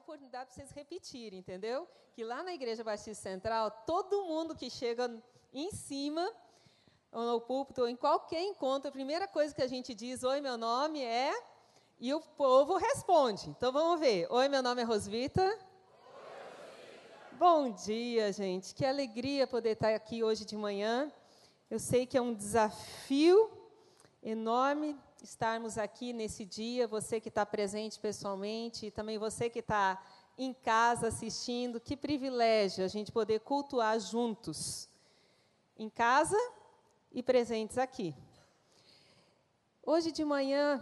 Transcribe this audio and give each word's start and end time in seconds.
oportunidade 0.00 0.46
para 0.46 0.54
vocês 0.56 0.70
repetirem, 0.72 1.38
entendeu? 1.38 1.88
Que 2.12 2.24
lá 2.24 2.42
na 2.42 2.52
Igreja 2.52 2.82
Batista 2.82 3.22
Central, 3.30 3.70
todo 3.86 4.24
mundo 4.24 4.54
que 4.54 4.68
chega 4.68 5.10
em 5.52 5.70
cima, 5.70 6.30
ou 7.12 7.24
no 7.24 7.40
púlpito, 7.40 7.82
ou 7.82 7.88
em 7.88 7.96
qualquer 7.96 8.42
encontro, 8.42 8.88
a 8.88 8.92
primeira 8.92 9.28
coisa 9.28 9.54
que 9.54 9.62
a 9.62 9.66
gente 9.66 9.94
diz, 9.94 10.22
oi, 10.22 10.40
meu 10.40 10.56
nome 10.56 11.02
é... 11.02 11.32
E 12.02 12.14
o 12.14 12.20
povo 12.20 12.78
responde. 12.78 13.50
Então, 13.50 13.70
vamos 13.70 14.00
ver. 14.00 14.26
Oi, 14.30 14.48
meu 14.48 14.62
nome 14.62 14.80
é 14.80 14.84
Rosvita. 14.86 15.46
Bom 17.32 17.70
dia, 17.70 18.32
gente. 18.32 18.74
Que 18.74 18.86
alegria 18.86 19.46
poder 19.46 19.72
estar 19.72 19.94
aqui 19.94 20.24
hoje 20.24 20.46
de 20.46 20.56
manhã. 20.56 21.12
Eu 21.70 21.78
sei 21.78 22.06
que 22.06 22.16
é 22.16 22.20
um 22.22 22.32
desafio 22.32 23.50
enorme 24.22 24.98
estarmos 25.22 25.78
aqui 25.78 26.12
nesse 26.12 26.44
dia, 26.44 26.88
você 26.88 27.20
que 27.20 27.28
está 27.28 27.44
presente 27.44 27.98
pessoalmente 27.98 28.86
e 28.86 28.90
também 28.90 29.18
você 29.18 29.48
que 29.50 29.60
está 29.60 30.02
em 30.36 30.52
casa 30.52 31.08
assistindo. 31.08 31.80
Que 31.80 31.96
privilégio 31.96 32.84
a 32.84 32.88
gente 32.88 33.12
poder 33.12 33.40
cultuar 33.40 33.98
juntos, 34.00 34.88
em 35.76 35.88
casa 35.88 36.36
e 37.12 37.22
presentes 37.22 37.78
aqui. 37.78 38.14
Hoje 39.84 40.12
de 40.12 40.24
manhã, 40.24 40.80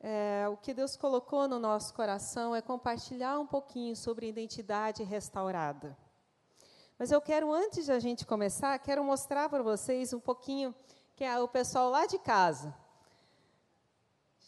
é, 0.00 0.46
o 0.48 0.56
que 0.56 0.72
Deus 0.72 0.96
colocou 0.96 1.46
no 1.46 1.58
nosso 1.58 1.92
coração 1.94 2.56
é 2.56 2.62
compartilhar 2.62 3.38
um 3.38 3.46
pouquinho 3.46 3.94
sobre 3.94 4.28
identidade 4.28 5.02
restaurada. 5.02 5.96
Mas 6.98 7.10
eu 7.10 7.20
quero, 7.20 7.52
antes 7.52 7.86
de 7.86 7.92
a 7.92 7.98
gente 7.98 8.26
começar, 8.26 8.78
quero 8.78 9.02
mostrar 9.04 9.48
para 9.48 9.62
vocês 9.62 10.12
um 10.12 10.20
pouquinho 10.20 10.74
que 11.16 11.24
é 11.24 11.38
o 11.38 11.48
pessoal 11.48 11.90
lá 11.90 12.06
de 12.06 12.18
casa. 12.18 12.74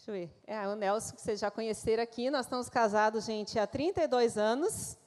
Deixa 0.04 0.10
eu 0.10 0.14
ver. 0.16 0.34
É 0.48 0.66
o 0.66 0.74
Nelson, 0.74 1.14
que 1.14 1.22
vocês 1.22 1.38
já 1.38 1.48
conheceram 1.48 2.02
aqui. 2.02 2.28
Nós 2.28 2.46
estamos 2.46 2.68
casados, 2.68 3.24
gente, 3.24 3.56
há 3.56 3.68
32 3.68 4.36
anos, 4.36 4.98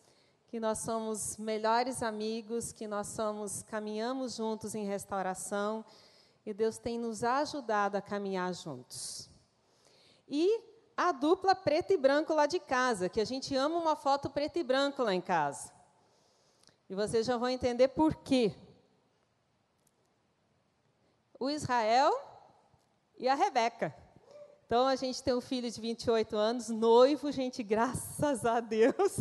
que 0.47 0.57
nós 0.57 0.77
somos 0.77 1.35
melhores 1.35 2.01
amigos, 2.01 2.71
que 2.71 2.87
nós 2.87 3.07
somos 3.07 3.61
caminhamos 3.63 4.37
juntos 4.37 4.73
em 4.73 4.85
restauração, 4.85 5.83
e 6.45 6.53
Deus 6.53 6.77
tem 6.77 6.97
nos 6.97 7.25
ajudado 7.25 7.97
a 7.97 8.01
caminhar 8.01 8.53
juntos. 8.53 9.29
E 10.29 10.63
a 10.95 11.11
dupla 11.11 11.53
preto 11.53 11.91
e 11.91 11.97
branco 11.97 12.33
lá 12.33 12.45
de 12.45 12.61
casa, 12.61 13.09
que 13.09 13.19
a 13.19 13.25
gente 13.25 13.53
ama 13.53 13.75
uma 13.75 13.97
foto 13.97 14.29
preto 14.29 14.59
e 14.59 14.63
branco 14.63 15.03
lá 15.03 15.13
em 15.13 15.19
casa. 15.19 15.73
E 16.89 16.95
vocês 16.95 17.25
já 17.25 17.35
vão 17.35 17.49
entender 17.49 17.89
por 17.89 18.15
quê. 18.15 18.55
O 21.37 21.49
Israel 21.49 22.17
e 23.17 23.27
a 23.27 23.35
Rebeca. 23.35 24.04
Então, 24.65 24.87
a 24.87 24.95
gente 24.95 25.21
tem 25.21 25.31
um 25.31 25.41
filho 25.41 25.69
de 25.69 25.79
28 25.79 26.35
anos, 26.35 26.69
noivo, 26.69 27.31
gente, 27.31 27.61
graças 27.61 28.43
a 28.47 28.59
Deus. 28.59 29.19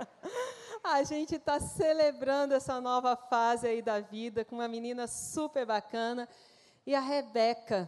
a 0.82 1.02
gente 1.02 1.34
está 1.34 1.60
celebrando 1.60 2.54
essa 2.54 2.80
nova 2.80 3.14
fase 3.14 3.66
aí 3.66 3.82
da 3.82 4.00
vida 4.00 4.46
com 4.46 4.54
uma 4.54 4.68
menina 4.68 5.06
super 5.06 5.66
bacana. 5.66 6.26
E 6.86 6.94
a 6.94 7.00
Rebeca, 7.00 7.86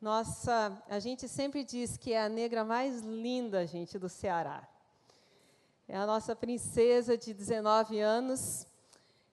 nossa, 0.00 0.82
a 0.88 0.98
gente 0.98 1.28
sempre 1.28 1.62
diz 1.62 1.98
que 1.98 2.14
é 2.14 2.22
a 2.22 2.28
negra 2.28 2.64
mais 2.64 3.02
linda, 3.02 3.66
gente, 3.66 3.98
do 3.98 4.08
Ceará. 4.08 4.66
É 5.86 5.94
a 5.94 6.06
nossa 6.06 6.34
princesa 6.34 7.18
de 7.18 7.34
19 7.34 8.00
anos. 8.00 8.66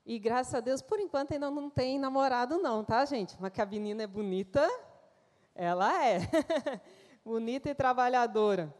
E 0.05 0.19
graças 0.19 0.53
a 0.53 0.59
Deus, 0.59 0.81
por 0.81 0.99
enquanto, 0.99 1.31
ainda 1.31 1.49
não 1.49 1.69
tem 1.69 1.97
namorado, 1.97 2.57
não, 2.57 2.83
tá, 2.83 3.05
gente? 3.05 3.37
Mas 3.39 3.53
que 3.53 3.61
a 3.61 3.65
menina 3.65 4.03
é 4.03 4.07
bonita, 4.07 4.69
ela 5.55 6.05
é. 6.05 6.19
Bonita 7.23 7.69
e 7.69 7.75
trabalhadora. 7.75 8.73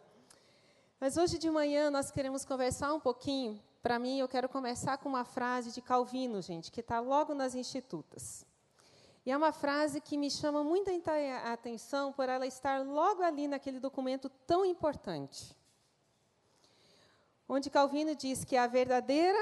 Mas 0.99 1.17
hoje 1.17 1.37
de 1.37 1.49
manhã 1.49 1.89
nós 1.89 2.11
queremos 2.11 2.45
conversar 2.45 2.93
um 2.93 2.99
pouquinho. 2.99 3.61
Para 3.81 3.97
mim, 3.97 4.19
eu 4.19 4.27
quero 4.27 4.47
começar 4.47 4.97
com 4.97 5.09
uma 5.09 5.25
frase 5.25 5.71
de 5.71 5.81
Calvino, 5.81 6.41
gente, 6.41 6.71
que 6.71 6.81
está 6.81 6.99
logo 6.99 7.33
nas 7.33 7.55
Institutas. 7.55 8.45
E 9.25 9.31
é 9.31 9.37
uma 9.37 9.51
frase 9.51 10.01
que 10.01 10.17
me 10.17 10.29
chama 10.31 10.63
muita 10.63 10.91
atenção 11.51 12.11
por 12.13 12.29
ela 12.29 12.45
estar 12.47 12.83
logo 12.83 13.21
ali 13.21 13.47
naquele 13.47 13.79
documento 13.79 14.29
tão 14.29 14.65
importante. 14.65 15.55
Onde 17.47 17.69
Calvino 17.69 18.15
diz 18.15 18.43
que 18.43 18.55
a 18.55 18.65
verdadeira 18.65 19.39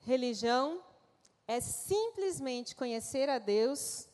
religião 0.00 0.82
é 1.46 1.60
simplesmente 1.60 2.74
conhecer 2.74 3.28
a 3.28 3.38
Deus 3.38 4.08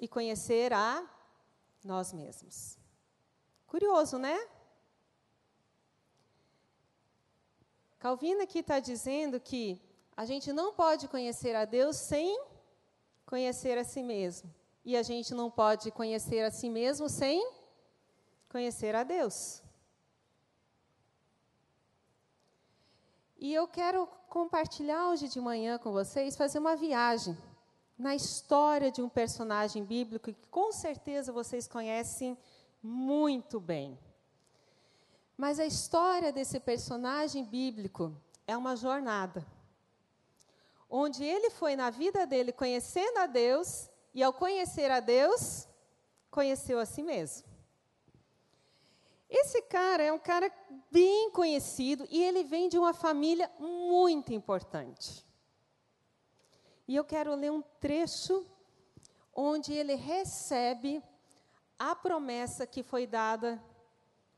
e 0.00 0.08
conhecer 0.08 0.72
a 0.72 1.04
nós 1.86 2.12
mesmos. 2.12 2.78
Curioso, 3.66 4.18
né? 4.18 4.36
Calvino 7.98 8.42
aqui 8.42 8.58
está 8.58 8.78
dizendo 8.78 9.40
que 9.40 9.80
a 10.16 10.24
gente 10.24 10.52
não 10.52 10.74
pode 10.74 11.08
conhecer 11.08 11.54
a 11.56 11.64
Deus 11.64 11.96
sem 11.96 12.38
conhecer 13.24 13.78
a 13.78 13.84
si 13.84 14.02
mesmo. 14.02 14.52
E 14.84 14.96
a 14.96 15.02
gente 15.02 15.34
não 15.34 15.50
pode 15.50 15.90
conhecer 15.90 16.44
a 16.44 16.50
si 16.50 16.68
mesmo 16.68 17.08
sem 17.08 17.44
conhecer 18.48 18.94
a 18.94 19.02
Deus. 19.02 19.62
E 23.38 23.52
eu 23.52 23.66
quero 23.66 24.06
compartilhar 24.28 25.08
hoje 25.10 25.28
de 25.28 25.40
manhã 25.40 25.78
com 25.78 25.92
vocês, 25.92 26.36
fazer 26.36 26.58
uma 26.58 26.76
viagem 26.76 27.36
na 27.98 28.14
história 28.14 28.90
de 28.90 29.02
um 29.02 29.08
personagem 29.08 29.84
bíblico 29.84 30.32
que 30.32 30.48
com 30.48 30.72
certeza 30.72 31.32
vocês 31.32 31.66
conhecem 31.66 32.36
muito 32.82 33.58
bem. 33.58 33.98
Mas 35.36 35.58
a 35.58 35.66
história 35.66 36.32
desse 36.32 36.58
personagem 36.60 37.44
bíblico 37.44 38.14
é 38.46 38.56
uma 38.56 38.76
jornada. 38.76 39.46
Onde 40.88 41.24
ele 41.24 41.50
foi 41.50 41.76
na 41.76 41.90
vida 41.90 42.26
dele 42.26 42.52
conhecendo 42.52 43.18
a 43.18 43.26
Deus, 43.26 43.90
e 44.16 44.22
ao 44.22 44.32
conhecer 44.32 44.90
a 44.90 44.98
Deus, 44.98 45.68
conheceu 46.30 46.78
a 46.78 46.86
si 46.86 47.02
mesmo. 47.02 47.46
Esse 49.28 49.60
cara 49.60 50.02
é 50.02 50.10
um 50.10 50.18
cara 50.18 50.50
bem 50.90 51.30
conhecido 51.32 52.08
e 52.10 52.24
ele 52.24 52.42
vem 52.42 52.66
de 52.70 52.78
uma 52.78 52.94
família 52.94 53.50
muito 53.58 54.32
importante. 54.32 55.25
E 56.86 56.94
eu 56.94 57.04
quero 57.04 57.34
ler 57.34 57.50
um 57.50 57.62
trecho 57.80 58.46
onde 59.34 59.72
ele 59.72 59.94
recebe 59.94 61.02
a 61.78 61.94
promessa 61.94 62.66
que 62.66 62.82
foi 62.82 63.06
dada 63.06 63.62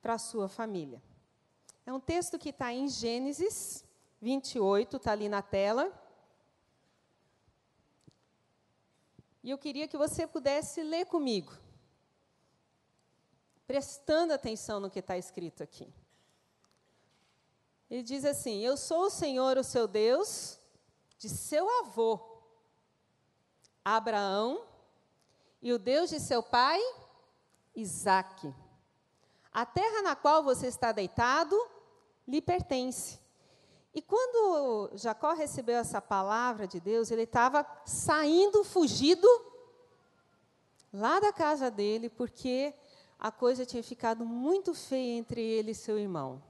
para 0.01 0.19
sua 0.19 0.49
família. 0.49 1.03
É 1.85 1.93
um 1.93 2.01
texto 2.01 2.39
que 2.39 2.49
está 2.51 2.73
em 2.73 2.89
Gênesis 2.89 3.85
28, 4.21 4.97
está 4.97 5.13
ali 5.13 5.29
na 5.29 5.43
tela. 5.43 5.93
E 9.43 9.51
eu 9.51 9.59
queria 9.59 9.87
que 9.87 9.97
você 9.97 10.27
pudesse 10.27 10.83
ler 10.83 11.07
comigo, 11.07 11.53
prestando 13.67 14.33
atenção 14.33 14.81
no 14.81 14.91
que 14.91 14.99
está 14.99 15.17
escrito 15.17 15.63
aqui. 15.63 15.93
Ele 17.89 18.03
diz 18.03 18.25
assim: 18.25 18.61
Eu 18.61 18.77
sou 18.77 19.05
o 19.05 19.11
Senhor, 19.11 19.57
o 19.57 19.65
seu 19.65 19.87
Deus, 19.87 20.59
de 21.19 21.29
seu 21.29 21.69
avô, 21.81 22.38
Abraão, 23.97 24.63
e 25.61 25.73
o 25.73 25.79
Deus 25.79 26.11
de 26.11 26.21
seu 26.21 26.43
pai, 26.43 26.81
Isaque. 27.75 28.55
A 29.53 29.67
terra 29.67 30.03
na 30.03 30.15
qual 30.15 30.43
você 30.43 30.67
está 30.67 30.93
deitado 30.93 31.57
lhe 32.27 32.41
pertence. 32.41 33.19
E 33.95 34.03
quando 34.03 34.91
Jacó 34.95 35.33
recebeu 35.33 35.79
essa 35.79 36.01
palavra 36.01 36.67
de 36.67 36.79
Deus, 36.79 37.11
ele 37.11 37.23
estava 37.23 37.67
saindo, 37.85 38.63
fugido, 38.63 39.27
lá 40.93 41.19
da 41.19 41.33
casa 41.33 41.71
dele, 41.71 42.09
porque 42.09 42.73
a 43.19 43.33
coisa 43.33 43.67
tinha 43.67 43.83
ficado 43.83 44.25
muito 44.25 44.75
feia 44.75 45.19
entre 45.19 45.41
ele 45.41 45.73
e 45.73 45.75
seu 45.75 45.99
irmão. 45.99 46.43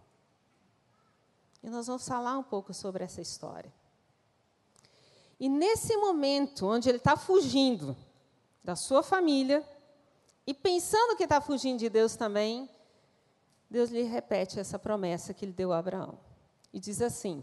E 1.62 1.70
nós 1.70 1.86
vamos 1.86 2.06
falar 2.06 2.36
um 2.36 2.42
pouco 2.42 2.74
sobre 2.74 3.04
essa 3.04 3.20
história. 3.20 3.72
E 5.38 5.48
nesse 5.48 5.96
momento, 5.96 6.66
onde 6.66 6.88
ele 6.88 6.98
está 6.98 7.16
fugindo 7.16 7.96
da 8.64 8.74
sua 8.74 9.02
família, 9.02 9.64
e 10.46 10.54
pensando 10.54 11.16
que 11.16 11.24
está 11.24 11.40
fugindo 11.40 11.78
de 11.78 11.88
Deus 11.88 12.16
também, 12.16 12.68
Deus 13.70 13.90
lhe 13.90 14.02
repete 14.02 14.58
essa 14.58 14.78
promessa 14.78 15.34
que 15.34 15.44
ele 15.44 15.52
deu 15.52 15.72
a 15.72 15.78
Abraão. 15.78 16.18
E 16.72 16.80
diz 16.80 17.02
assim: 17.02 17.42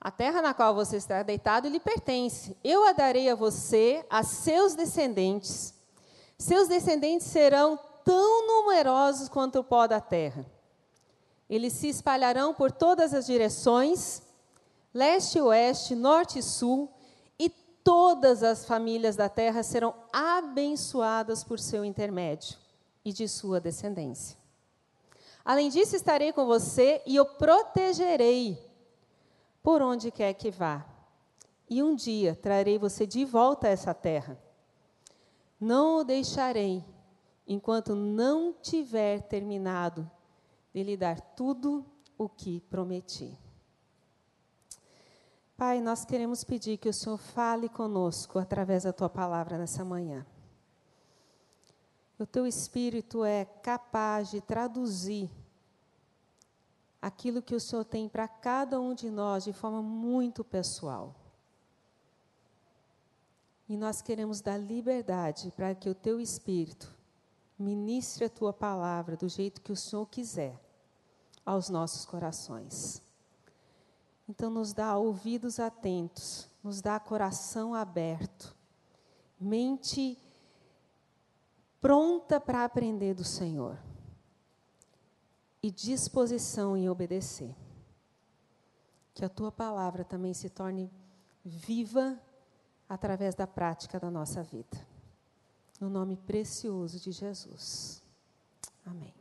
A 0.00 0.10
terra 0.10 0.40
na 0.40 0.54
qual 0.54 0.74
você 0.74 0.96
está 0.96 1.22
deitado 1.22 1.68
lhe 1.68 1.80
pertence. 1.80 2.56
Eu 2.62 2.84
a 2.86 2.92
darei 2.92 3.28
a 3.28 3.34
você, 3.34 4.04
a 4.08 4.22
seus 4.22 4.74
descendentes. 4.74 5.74
Seus 6.38 6.68
descendentes 6.68 7.26
serão 7.26 7.78
tão 8.04 8.46
numerosos 8.46 9.28
quanto 9.28 9.58
o 9.58 9.64
pó 9.64 9.86
da 9.86 10.00
terra. 10.00 10.46
Eles 11.48 11.72
se 11.72 11.88
espalharão 11.88 12.54
por 12.54 12.70
todas 12.70 13.12
as 13.12 13.26
direções 13.26 14.22
leste 14.92 15.38
e 15.38 15.40
oeste, 15.40 15.94
norte 15.94 16.38
e 16.38 16.42
sul, 16.42 16.92
e 17.38 17.48
todas 17.48 18.42
as 18.42 18.64
famílias 18.64 19.16
da 19.16 19.28
terra 19.28 19.62
serão 19.62 19.94
abençoadas 20.12 21.44
por 21.44 21.58
seu 21.58 21.84
intermédio 21.84 22.58
e 23.04 23.12
de 23.12 23.28
sua 23.28 23.60
descendência. 23.60 24.36
Além 25.44 25.70
disso, 25.70 25.96
estarei 25.96 26.32
com 26.32 26.46
você 26.46 27.02
e 27.06 27.18
o 27.18 27.24
protegerei 27.24 28.58
por 29.62 29.82
onde 29.82 30.10
quer 30.10 30.34
que 30.34 30.50
vá. 30.50 30.86
E 31.68 31.82
um 31.82 31.94
dia 31.94 32.34
trarei 32.34 32.78
você 32.78 33.06
de 33.06 33.24
volta 33.24 33.68
a 33.68 33.70
essa 33.70 33.94
terra. 33.94 34.38
Não 35.58 35.98
o 35.98 36.04
deixarei 36.04 36.84
enquanto 37.46 37.94
não 37.94 38.52
tiver 38.52 39.22
terminado 39.22 40.10
de 40.72 40.82
lhe 40.82 40.96
dar 40.96 41.20
tudo 41.20 41.84
o 42.16 42.28
que 42.28 42.60
prometi. 42.62 43.38
Pai, 45.60 45.78
nós 45.78 46.06
queremos 46.06 46.42
pedir 46.42 46.78
que 46.78 46.88
o 46.88 46.92
Senhor 46.92 47.18
fale 47.18 47.68
conosco 47.68 48.38
através 48.38 48.84
da 48.84 48.94
tua 48.94 49.10
palavra 49.10 49.58
nessa 49.58 49.84
manhã. 49.84 50.24
O 52.18 52.24
teu 52.24 52.46
espírito 52.46 53.22
é 53.22 53.44
capaz 53.44 54.30
de 54.30 54.40
traduzir 54.40 55.30
aquilo 57.02 57.42
que 57.42 57.54
o 57.54 57.60
Senhor 57.60 57.84
tem 57.84 58.08
para 58.08 58.26
cada 58.26 58.80
um 58.80 58.94
de 58.94 59.10
nós 59.10 59.44
de 59.44 59.52
forma 59.52 59.82
muito 59.82 60.42
pessoal. 60.42 61.14
E 63.68 63.76
nós 63.76 64.00
queremos 64.00 64.40
dar 64.40 64.56
liberdade 64.56 65.52
para 65.54 65.74
que 65.74 65.90
o 65.90 65.94
teu 65.94 66.18
espírito 66.18 66.90
ministre 67.58 68.24
a 68.24 68.30
tua 68.30 68.54
palavra 68.54 69.14
do 69.14 69.28
jeito 69.28 69.60
que 69.60 69.72
o 69.72 69.76
Senhor 69.76 70.06
quiser 70.06 70.58
aos 71.44 71.68
nossos 71.68 72.06
corações. 72.06 73.09
Então, 74.30 74.48
nos 74.48 74.72
dá 74.72 74.96
ouvidos 74.96 75.58
atentos, 75.58 76.48
nos 76.62 76.80
dá 76.80 77.00
coração 77.00 77.74
aberto, 77.74 78.54
mente 79.40 80.16
pronta 81.80 82.40
para 82.40 82.64
aprender 82.64 83.12
do 83.12 83.24
Senhor 83.24 83.76
e 85.60 85.68
disposição 85.68 86.76
em 86.76 86.88
obedecer. 86.88 87.56
Que 89.14 89.24
a 89.24 89.28
tua 89.28 89.50
palavra 89.50 90.04
também 90.04 90.32
se 90.32 90.48
torne 90.48 90.88
viva 91.44 92.16
através 92.88 93.34
da 93.34 93.48
prática 93.48 93.98
da 93.98 94.12
nossa 94.12 94.44
vida. 94.44 94.86
No 95.80 95.90
nome 95.90 96.16
precioso 96.16 97.00
de 97.00 97.10
Jesus. 97.10 98.00
Amém. 98.86 99.19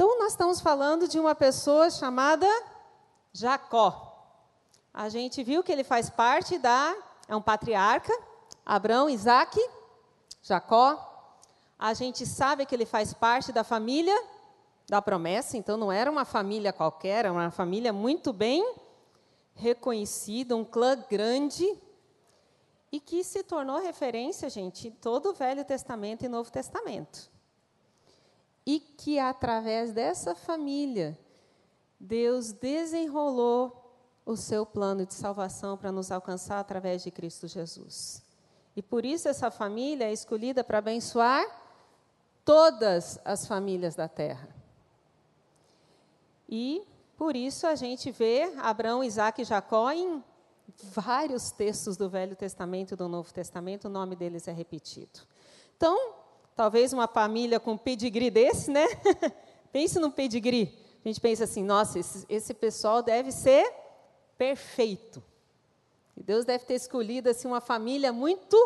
Então, 0.00 0.18
nós 0.18 0.32
estamos 0.32 0.62
falando 0.62 1.06
de 1.06 1.20
uma 1.20 1.34
pessoa 1.34 1.90
chamada 1.90 2.46
Jacó. 3.34 4.34
A 4.94 5.10
gente 5.10 5.44
viu 5.44 5.62
que 5.62 5.70
ele 5.70 5.84
faz 5.84 6.08
parte 6.08 6.56
da. 6.56 6.96
É 7.28 7.36
um 7.36 7.42
patriarca. 7.42 8.10
Abraão, 8.64 9.10
Isaac, 9.10 9.60
Jacó, 10.40 11.36
a 11.78 11.92
gente 11.92 12.24
sabe 12.24 12.64
que 12.64 12.74
ele 12.74 12.86
faz 12.86 13.12
parte 13.12 13.52
da 13.52 13.62
família 13.62 14.18
da 14.88 15.02
promessa, 15.02 15.58
então 15.58 15.76
não 15.76 15.92
era 15.92 16.10
uma 16.10 16.24
família 16.24 16.72
qualquer, 16.72 17.26
era 17.26 17.32
uma 17.32 17.50
família 17.50 17.92
muito 17.92 18.32
bem 18.32 18.76
reconhecida, 19.54 20.56
um 20.56 20.64
clã 20.64 20.96
grande, 21.10 21.78
e 22.90 22.98
que 22.98 23.22
se 23.22 23.42
tornou 23.42 23.78
referência, 23.78 24.48
gente, 24.48 24.88
em 24.88 24.92
todo 24.92 25.28
o 25.28 25.34
Velho 25.34 25.62
Testamento 25.62 26.24
e 26.24 26.28
Novo 26.28 26.50
Testamento. 26.50 27.30
E 28.70 28.78
que 28.78 29.18
através 29.18 29.90
dessa 29.90 30.32
família, 30.32 31.18
Deus 31.98 32.52
desenrolou 32.52 33.76
o 34.24 34.36
seu 34.36 34.64
plano 34.64 35.04
de 35.04 35.12
salvação 35.12 35.76
para 35.76 35.90
nos 35.90 36.12
alcançar 36.12 36.60
através 36.60 37.02
de 37.02 37.10
Cristo 37.10 37.48
Jesus. 37.48 38.22
E 38.76 38.80
por 38.80 39.04
isso 39.04 39.28
essa 39.28 39.50
família 39.50 40.04
é 40.04 40.12
escolhida 40.12 40.62
para 40.62 40.78
abençoar 40.78 41.44
todas 42.44 43.18
as 43.24 43.44
famílias 43.44 43.96
da 43.96 44.06
terra. 44.06 44.48
E 46.48 46.86
por 47.16 47.34
isso 47.34 47.66
a 47.66 47.74
gente 47.74 48.12
vê 48.12 48.52
Abraão, 48.58 49.02
Isaac 49.02 49.42
e 49.42 49.44
Jacó 49.44 49.90
em 49.90 50.22
vários 50.94 51.50
textos 51.50 51.96
do 51.96 52.08
Velho 52.08 52.36
Testamento 52.36 52.94
e 52.94 52.96
do 52.96 53.08
Novo 53.08 53.34
Testamento, 53.34 53.86
o 53.86 53.90
nome 53.90 54.14
deles 54.14 54.46
é 54.46 54.52
repetido. 54.52 55.22
Então, 55.76 56.19
talvez 56.60 56.92
uma 56.92 57.08
família 57.08 57.58
com 57.58 57.74
pedigree 57.74 58.30
desse, 58.30 58.70
né? 58.70 58.86
Pense 59.72 59.98
no 59.98 60.10
pedigree. 60.10 60.78
A 61.02 61.08
gente 61.08 61.18
pensa 61.18 61.44
assim, 61.44 61.64
nossa, 61.64 61.98
esse, 61.98 62.26
esse 62.28 62.52
pessoal 62.52 63.02
deve 63.02 63.32
ser 63.32 63.72
perfeito. 64.36 65.22
E 66.14 66.22
Deus 66.22 66.44
deve 66.44 66.66
ter 66.66 66.74
escolhido 66.74 67.30
assim, 67.30 67.48
uma 67.48 67.62
família 67.62 68.12
muito 68.12 68.58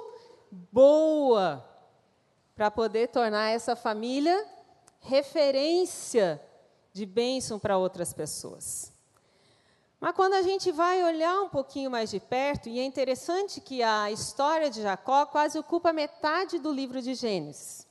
boa 0.50 1.64
para 2.56 2.68
poder 2.68 3.10
tornar 3.10 3.50
essa 3.50 3.76
família 3.76 4.44
referência 4.98 6.42
de 6.92 7.06
bênção 7.06 7.60
para 7.60 7.78
outras 7.78 8.12
pessoas. 8.12 8.92
Mas 10.00 10.16
quando 10.16 10.34
a 10.34 10.42
gente 10.42 10.72
vai 10.72 11.00
olhar 11.04 11.42
um 11.42 11.48
pouquinho 11.48 11.92
mais 11.92 12.10
de 12.10 12.18
perto, 12.18 12.68
e 12.68 12.80
é 12.80 12.84
interessante 12.84 13.60
que 13.60 13.84
a 13.84 14.10
história 14.10 14.68
de 14.68 14.82
Jacó 14.82 15.26
quase 15.26 15.56
ocupa 15.56 15.92
metade 15.92 16.58
do 16.58 16.72
livro 16.72 17.00
de 17.00 17.14
Gênesis. 17.14 17.83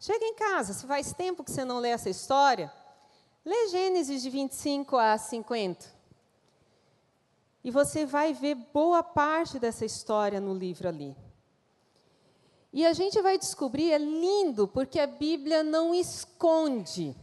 Chega 0.00 0.24
em 0.24 0.34
casa, 0.34 0.72
se 0.72 0.86
faz 0.86 1.12
tempo 1.12 1.44
que 1.44 1.50
você 1.50 1.62
não 1.62 1.78
lê 1.78 1.90
essa 1.90 2.08
história, 2.08 2.72
lê 3.44 3.68
Gênesis 3.68 4.22
de 4.22 4.30
25 4.30 4.96
a 4.96 5.18
50. 5.18 5.86
E 7.62 7.70
você 7.70 8.06
vai 8.06 8.32
ver 8.32 8.54
boa 8.54 9.02
parte 9.02 9.58
dessa 9.58 9.84
história 9.84 10.40
no 10.40 10.54
livro 10.54 10.88
ali. 10.88 11.14
E 12.72 12.86
a 12.86 12.94
gente 12.94 13.20
vai 13.20 13.36
descobrir, 13.36 13.92
é 13.92 13.98
lindo, 13.98 14.66
porque 14.66 14.98
a 14.98 15.06
Bíblia 15.06 15.62
não 15.62 15.94
esconde. 15.94 17.14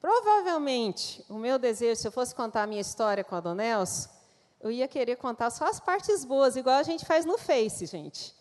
Provavelmente, 0.00 1.22
o 1.28 1.34
meu 1.34 1.58
desejo, 1.58 2.00
se 2.00 2.08
eu 2.08 2.12
fosse 2.12 2.34
contar 2.34 2.62
a 2.62 2.66
minha 2.66 2.80
história 2.80 3.22
com 3.22 3.34
a 3.34 3.40
Dona 3.40 3.62
Nelson, 3.62 4.08
eu 4.58 4.70
ia 4.70 4.88
querer 4.88 5.16
contar 5.16 5.50
só 5.50 5.66
as 5.66 5.78
partes 5.78 6.24
boas, 6.24 6.56
igual 6.56 6.76
a 6.76 6.82
gente 6.82 7.04
faz 7.04 7.26
no 7.26 7.36
Face, 7.36 7.84
gente. 7.84 8.34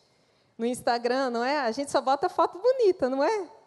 No 0.57 0.65
Instagram, 0.65 1.29
não 1.29 1.43
é? 1.43 1.59
A 1.59 1.71
gente 1.71 1.91
só 1.91 1.99
bota 1.99 2.29
foto 2.29 2.57
bonita, 2.57 3.09
não 3.09 3.21
é? 3.21 3.60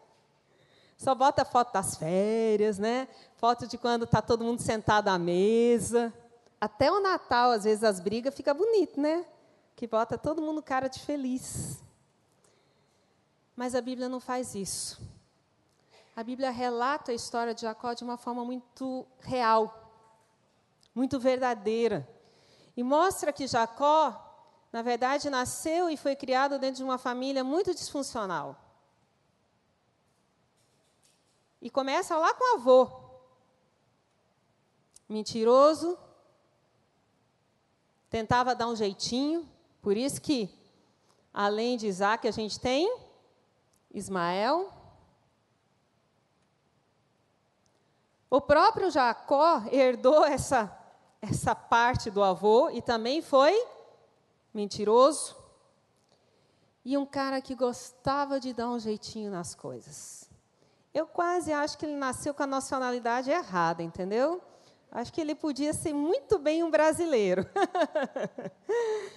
Só 0.96 1.14
bota 1.14 1.44
foto 1.44 1.73
das 1.73 1.96
férias, 1.96 2.79
né? 2.79 3.08
Foto 3.37 3.67
de 3.67 3.76
quando 3.76 4.05
está 4.05 4.23
todo 4.23 4.44
mundo 4.44 4.61
sentado 4.61 5.08
à 5.08 5.19
mesa. 5.19 6.12
Até 6.61 6.91
o 6.91 7.00
Natal, 7.00 7.50
às 7.50 7.64
vezes, 7.64 7.85
as 7.85 8.00
brigas 8.00 8.35
fica 8.35 8.55
bonito, 8.55 9.00
né? 9.00 9.25
Que 9.76 9.87
bota 9.87 10.17
todo 10.17 10.41
mundo 10.41 10.62
cara 10.62 10.88
de 10.88 11.00
feliz. 11.00 11.82
Mas 13.56 13.75
a 13.75 13.81
Bíblia 13.81 14.08
não 14.08 14.20
faz 14.20 14.55
isso. 14.55 15.00
A 16.17 16.23
Bíblia 16.23 16.50
relata 16.50 17.11
a 17.11 17.14
história 17.14 17.52
de 17.52 17.62
Jacó 17.62 17.93
de 17.93 18.05
uma 18.05 18.17
forma 18.17 18.44
muito 18.44 19.05
real, 19.20 19.91
muito 20.94 21.19
verdadeira. 21.19 22.08
E 22.77 22.82
mostra 22.82 23.32
que 23.32 23.48
Jacó, 23.48 24.20
na 24.72 24.81
verdade, 24.81 25.29
nasceu 25.29 25.91
e 25.91 25.96
foi 25.96 26.15
criado 26.15 26.58
dentro 26.58 26.77
de 26.77 26.84
uma 26.84 26.98
família 26.98 27.43
muito 27.43 27.74
disfuncional. 27.74 28.64
E 31.65 31.71
começa 31.71 32.15
lá 32.19 32.35
com 32.35 32.44
o 32.44 32.59
avô. 32.59 32.91
Mentiroso, 35.09 35.99
tentava 38.11 38.55
dar 38.55 38.69
um 38.69 38.77
jeitinho, 38.77 39.49
por 39.81 39.97
isso 39.97 40.21
que, 40.21 40.51
além 41.33 41.79
de 41.79 41.87
Isaac, 41.87 42.29
a 42.29 42.31
gente 42.31 42.61
tem 42.61 42.94
Ismael. 43.91 44.71
O 48.29 48.43
próprio 48.43 48.91
Jacó 48.91 49.63
herdou 49.73 50.23
essa, 50.23 50.71
essa 51.23 51.55
parte 51.55 52.11
do 52.11 52.23
avô 52.23 52.69
e 52.69 52.83
também 52.83 53.23
foi 53.23 53.55
mentiroso. 54.53 55.35
E 56.85 56.99
um 56.99 57.06
cara 57.06 57.41
que 57.41 57.55
gostava 57.55 58.39
de 58.39 58.53
dar 58.53 58.69
um 58.69 58.79
jeitinho 58.79 59.31
nas 59.31 59.55
coisas. 59.55 60.24
Eu 60.94 61.08
quase 61.08 61.53
acho 61.53 61.77
que 61.77 61.84
ele 61.84 61.96
nasceu 61.96 62.32
com 62.32 62.44
a 62.44 62.46
nacionalidade 62.46 63.29
errada, 63.29 63.82
entendeu? 63.82 64.41
Acho 64.93 65.13
que 65.13 65.20
ele 65.20 65.34
podia 65.34 65.72
ser 65.74 65.93
muito 65.93 66.39
bem 66.39 66.63
um 66.63 66.70
brasileiro. 66.70 67.44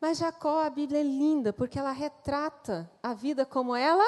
Mas 0.00 0.18
Jacó, 0.18 0.64
a 0.64 0.70
Bíblia 0.70 1.00
é 1.00 1.04
linda, 1.04 1.52
porque 1.52 1.78
ela 1.78 1.92
retrata 1.92 2.90
a 3.00 3.14
vida 3.14 3.46
como 3.46 3.76
ela 3.76 4.04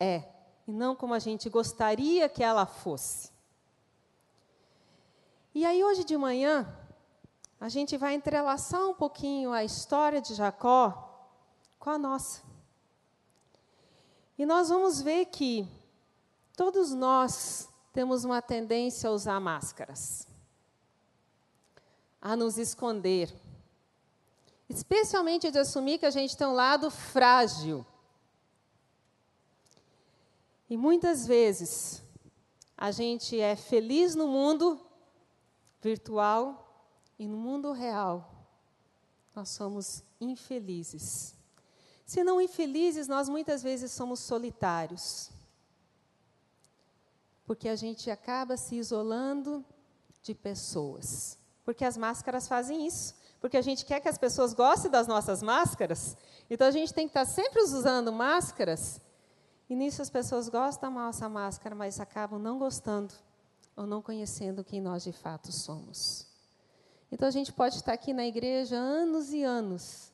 é, 0.00 0.24
e 0.66 0.72
não 0.72 0.96
como 0.96 1.14
a 1.14 1.20
gente 1.20 1.48
gostaria 1.48 2.28
que 2.28 2.42
ela 2.42 2.66
fosse. 2.66 3.30
E 5.54 5.64
aí, 5.64 5.84
hoje 5.84 6.02
de 6.02 6.16
manhã, 6.16 6.66
a 7.60 7.68
gente 7.68 7.96
vai 7.96 8.14
entrelaçar 8.14 8.84
um 8.88 8.94
pouquinho 8.94 9.52
a 9.52 9.62
história 9.62 10.20
de 10.20 10.34
Jacó 10.34 11.30
com 11.78 11.90
a 11.90 11.98
nossa. 11.98 12.43
E 14.38 14.44
nós 14.44 14.68
vamos 14.68 15.00
ver 15.00 15.26
que 15.26 15.68
todos 16.56 16.92
nós 16.92 17.68
temos 17.92 18.24
uma 18.24 18.42
tendência 18.42 19.08
a 19.08 19.12
usar 19.12 19.38
máscaras, 19.40 20.26
a 22.20 22.34
nos 22.34 22.58
esconder, 22.58 23.32
Especialmente 24.68 25.50
de 25.50 25.58
assumir 25.58 25.98
que 25.98 26.06
a 26.06 26.10
gente 26.10 26.36
tem 26.36 26.46
um 26.46 26.52
lado 26.52 26.90
frágil. 26.90 27.84
E 30.68 30.76
muitas 30.76 31.26
vezes 31.26 32.02
a 32.76 32.90
gente 32.90 33.38
é 33.38 33.54
feliz 33.54 34.14
no 34.14 34.26
mundo 34.26 34.80
virtual 35.82 36.90
e 37.18 37.28
no 37.28 37.36
mundo 37.36 37.72
real 37.72 38.30
nós 39.34 39.50
somos 39.50 40.02
infelizes. 40.20 41.34
Se 42.04 42.22
não 42.22 42.40
infelizes, 42.40 43.08
nós 43.08 43.28
muitas 43.28 43.62
vezes 43.62 43.90
somos 43.92 44.20
solitários. 44.20 45.30
Porque 47.46 47.68
a 47.68 47.76
gente 47.76 48.10
acaba 48.10 48.56
se 48.56 48.76
isolando 48.76 49.64
de 50.22 50.34
pessoas. 50.34 51.38
Porque 51.64 51.84
as 51.84 51.96
máscaras 51.96 52.46
fazem 52.46 52.86
isso. 52.86 53.14
Porque 53.40 53.56
a 53.56 53.62
gente 53.62 53.84
quer 53.84 54.00
que 54.00 54.08
as 54.08 54.18
pessoas 54.18 54.54
gostem 54.54 54.90
das 54.90 55.06
nossas 55.06 55.42
máscaras. 55.42 56.16
Então 56.48 56.66
a 56.66 56.70
gente 56.70 56.92
tem 56.92 57.06
que 57.06 57.10
estar 57.10 57.26
sempre 57.26 57.62
usando 57.62 58.12
máscaras. 58.12 59.00
E 59.68 59.74
nisso 59.74 60.02
as 60.02 60.10
pessoas 60.10 60.48
gostam 60.48 60.92
da 60.92 61.00
nossa 61.00 61.28
máscara, 61.28 61.74
mas 61.74 62.00
acabam 62.00 62.38
não 62.38 62.58
gostando 62.58 63.14
ou 63.76 63.86
não 63.86 64.00
conhecendo 64.02 64.62
quem 64.62 64.80
nós 64.80 65.02
de 65.02 65.12
fato 65.12 65.50
somos. 65.50 66.26
Então 67.10 67.26
a 67.26 67.30
gente 67.30 67.52
pode 67.52 67.76
estar 67.76 67.92
aqui 67.92 68.12
na 68.12 68.26
igreja 68.26 68.76
anos 68.76 69.32
e 69.32 69.42
anos 69.42 70.13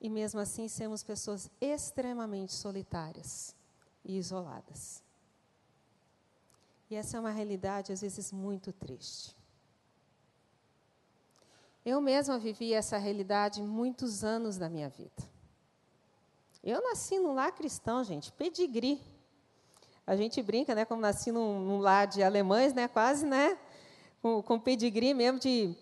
e 0.00 0.08
mesmo 0.08 0.40
assim 0.40 0.68
sermos 0.68 1.02
pessoas 1.02 1.50
extremamente 1.60 2.52
solitárias 2.52 3.54
e 4.04 4.16
isoladas. 4.16 5.02
E 6.88 6.94
essa 6.94 7.16
é 7.16 7.20
uma 7.20 7.30
realidade 7.30 7.92
às 7.92 8.00
vezes 8.00 8.32
muito 8.32 8.72
triste. 8.72 9.34
Eu 11.84 12.00
mesma 12.00 12.38
vivi 12.38 12.72
essa 12.72 12.98
realidade 12.98 13.62
muitos 13.62 14.24
anos 14.24 14.58
da 14.58 14.68
minha 14.68 14.88
vida. 14.88 15.22
Eu 16.62 16.82
nasci 16.82 17.18
num 17.18 17.34
lar 17.34 17.52
cristão, 17.52 18.02
gente, 18.02 18.32
pedigree. 18.32 19.00
A 20.04 20.16
gente 20.16 20.42
brinca, 20.42 20.74
né, 20.74 20.84
como 20.84 21.00
nasci 21.00 21.30
num, 21.30 21.60
num 21.60 21.78
lar 21.78 22.06
de 22.06 22.22
alemães, 22.22 22.74
né, 22.74 22.88
quase, 22.88 23.24
né, 23.24 23.56
com, 24.20 24.42
com 24.42 24.58
pedigree 24.58 25.14
mesmo 25.14 25.38
de 25.38 25.76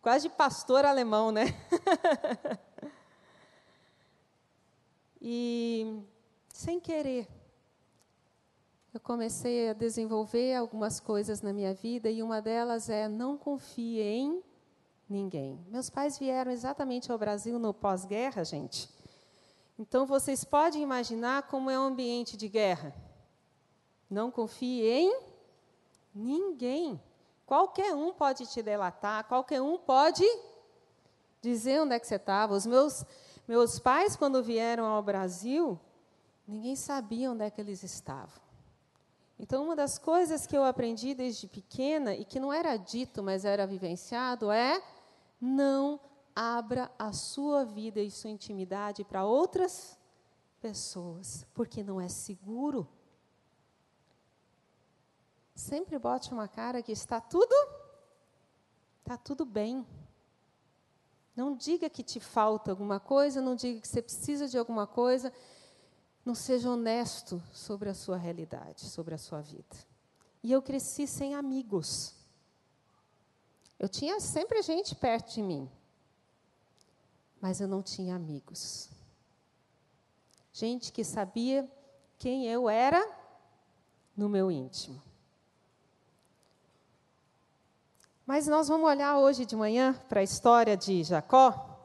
quase 0.00 0.28
de 0.28 0.34
pastor 0.34 0.84
alemão, 0.84 1.32
né? 1.32 1.46
e 5.20 6.02
sem 6.48 6.80
querer, 6.80 7.28
eu 8.92 9.00
comecei 9.00 9.70
a 9.70 9.72
desenvolver 9.72 10.54
algumas 10.54 10.98
coisas 10.98 11.42
na 11.42 11.52
minha 11.52 11.74
vida 11.74 12.10
e 12.10 12.22
uma 12.22 12.40
delas 12.40 12.88
é 12.88 13.08
não 13.08 13.36
confie 13.36 14.00
em 14.00 14.42
ninguém. 15.08 15.64
Meus 15.68 15.88
pais 15.90 16.18
vieram 16.18 16.50
exatamente 16.50 17.10
ao 17.10 17.18
Brasil 17.18 17.58
no 17.58 17.72
pós-guerra, 17.72 18.44
gente. 18.44 18.88
Então 19.78 20.04
vocês 20.04 20.42
podem 20.44 20.82
imaginar 20.82 21.44
como 21.44 21.70
é 21.70 21.78
um 21.78 21.84
ambiente 21.84 22.36
de 22.36 22.48
guerra. 22.48 22.94
Não 24.10 24.30
confie 24.30 24.82
em 24.82 25.20
ninguém. 26.14 27.00
Qualquer 27.46 27.94
um 27.94 28.12
pode 28.12 28.46
te 28.46 28.62
delatar, 28.62 29.24
qualquer 29.28 29.62
um 29.62 29.78
pode 29.78 30.24
dizer 31.40 31.80
onde 31.80 31.94
é 31.94 32.00
que 32.00 32.06
você 32.06 32.16
estava. 32.16 32.54
Os 32.54 32.66
meus, 32.66 33.04
meus 33.48 33.78
pais, 33.78 34.14
quando 34.14 34.42
vieram 34.42 34.84
ao 34.84 35.02
Brasil, 35.02 35.80
ninguém 36.46 36.76
sabia 36.76 37.32
onde 37.32 37.44
é 37.44 37.50
que 37.50 37.60
eles 37.60 37.82
estavam. 37.82 38.40
Então, 39.38 39.64
uma 39.64 39.74
das 39.74 39.98
coisas 39.98 40.46
que 40.46 40.56
eu 40.56 40.64
aprendi 40.64 41.14
desde 41.14 41.48
pequena, 41.48 42.14
e 42.14 42.24
que 42.24 42.38
não 42.38 42.52
era 42.52 42.76
dito, 42.76 43.22
mas 43.22 43.44
era 43.44 43.66
vivenciado, 43.66 44.50
é 44.50 44.82
não 45.40 45.98
abra 46.36 46.90
a 46.98 47.12
sua 47.12 47.64
vida 47.64 48.00
e 48.00 48.10
sua 48.10 48.30
intimidade 48.30 49.02
para 49.02 49.24
outras 49.24 49.98
pessoas, 50.60 51.46
porque 51.54 51.82
não 51.82 52.00
é 52.00 52.08
seguro. 52.08 52.86
Sempre 55.54 55.98
bote 55.98 56.32
uma 56.32 56.46
cara 56.46 56.82
que 56.82 56.92
está 56.92 57.20
tudo 57.20 57.54
está 59.08 59.16
tudo 59.16 59.46
bem. 59.46 59.86
Não 61.38 61.54
diga 61.54 61.88
que 61.88 62.02
te 62.02 62.18
falta 62.18 62.72
alguma 62.72 62.98
coisa, 62.98 63.40
não 63.40 63.54
diga 63.54 63.80
que 63.80 63.86
você 63.86 64.02
precisa 64.02 64.48
de 64.48 64.58
alguma 64.58 64.88
coisa. 64.88 65.32
Não 66.24 66.34
seja 66.34 66.68
honesto 66.68 67.40
sobre 67.52 67.88
a 67.88 67.94
sua 67.94 68.16
realidade, 68.16 68.80
sobre 68.80 69.14
a 69.14 69.18
sua 69.18 69.40
vida. 69.40 69.76
E 70.42 70.50
eu 70.50 70.60
cresci 70.60 71.06
sem 71.06 71.36
amigos. 71.36 72.12
Eu 73.78 73.88
tinha 73.88 74.18
sempre 74.18 74.60
gente 74.62 74.96
perto 74.96 75.34
de 75.34 75.40
mim, 75.44 75.70
mas 77.40 77.60
eu 77.60 77.68
não 77.68 77.84
tinha 77.84 78.16
amigos. 78.16 78.90
Gente 80.52 80.90
que 80.90 81.04
sabia 81.04 81.70
quem 82.18 82.48
eu 82.48 82.68
era 82.68 83.00
no 84.16 84.28
meu 84.28 84.50
íntimo. 84.50 85.00
Mas 88.28 88.46
nós 88.46 88.68
vamos 88.68 88.86
olhar 88.86 89.16
hoje 89.16 89.46
de 89.46 89.56
manhã 89.56 89.94
para 90.06 90.20
a 90.20 90.22
história 90.22 90.76
de 90.76 91.02
Jacó 91.02 91.78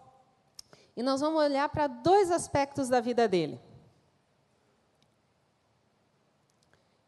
e 0.93 1.01
nós 1.01 1.21
vamos 1.21 1.41
olhar 1.41 1.69
para 1.69 1.87
dois 1.87 2.29
aspectos 2.29 2.89
da 2.89 2.99
vida 2.99 3.29
dele. 3.29 3.61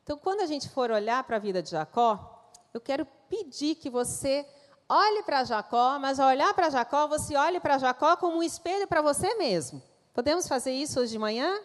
Então, 0.01 0.17
quando 0.17 0.39
a 0.39 0.45
gente 0.45 0.69
for 0.69 0.89
olhar 0.89 1.21
para 1.25 1.35
a 1.35 1.39
vida 1.39 1.61
de 1.61 1.71
Jacó, 1.71 2.49
eu 2.73 2.79
quero 2.79 3.05
pedir 3.27 3.75
que 3.75 3.89
você 3.89 4.47
olhe 4.87 5.21
para 5.23 5.43
Jacó, 5.43 5.99
mas 5.99 6.17
ao 6.17 6.29
olhar 6.29 6.53
para 6.53 6.69
Jacó, 6.69 7.05
você 7.05 7.35
olhe 7.35 7.59
para 7.59 7.77
Jacó 7.77 8.15
como 8.15 8.37
um 8.37 8.43
espelho 8.43 8.87
para 8.87 9.01
você 9.01 9.35
mesmo. 9.35 9.83
Podemos 10.13 10.47
fazer 10.47 10.71
isso 10.71 10.97
hoje 10.97 11.11
de 11.11 11.19
manhã? 11.19 11.59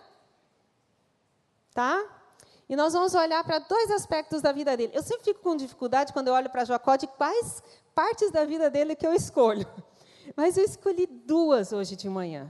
Tá? 1.72 2.19
E 2.70 2.76
nós 2.76 2.92
vamos 2.92 3.16
olhar 3.16 3.42
para 3.42 3.58
dois 3.58 3.90
aspectos 3.90 4.40
da 4.40 4.52
vida 4.52 4.76
dele. 4.76 4.92
Eu 4.94 5.02
sempre 5.02 5.24
fico 5.24 5.40
com 5.40 5.56
dificuldade 5.56 6.12
quando 6.12 6.28
eu 6.28 6.34
olho 6.34 6.48
para 6.48 6.64
Jacó 6.64 6.94
de 6.94 7.08
quais 7.08 7.60
partes 7.92 8.30
da 8.30 8.44
vida 8.44 8.70
dele 8.70 8.94
que 8.94 9.04
eu 9.04 9.12
escolho. 9.12 9.66
Mas 10.36 10.56
eu 10.56 10.64
escolhi 10.64 11.04
duas 11.04 11.72
hoje 11.72 11.96
de 11.96 12.08
manhã. 12.08 12.48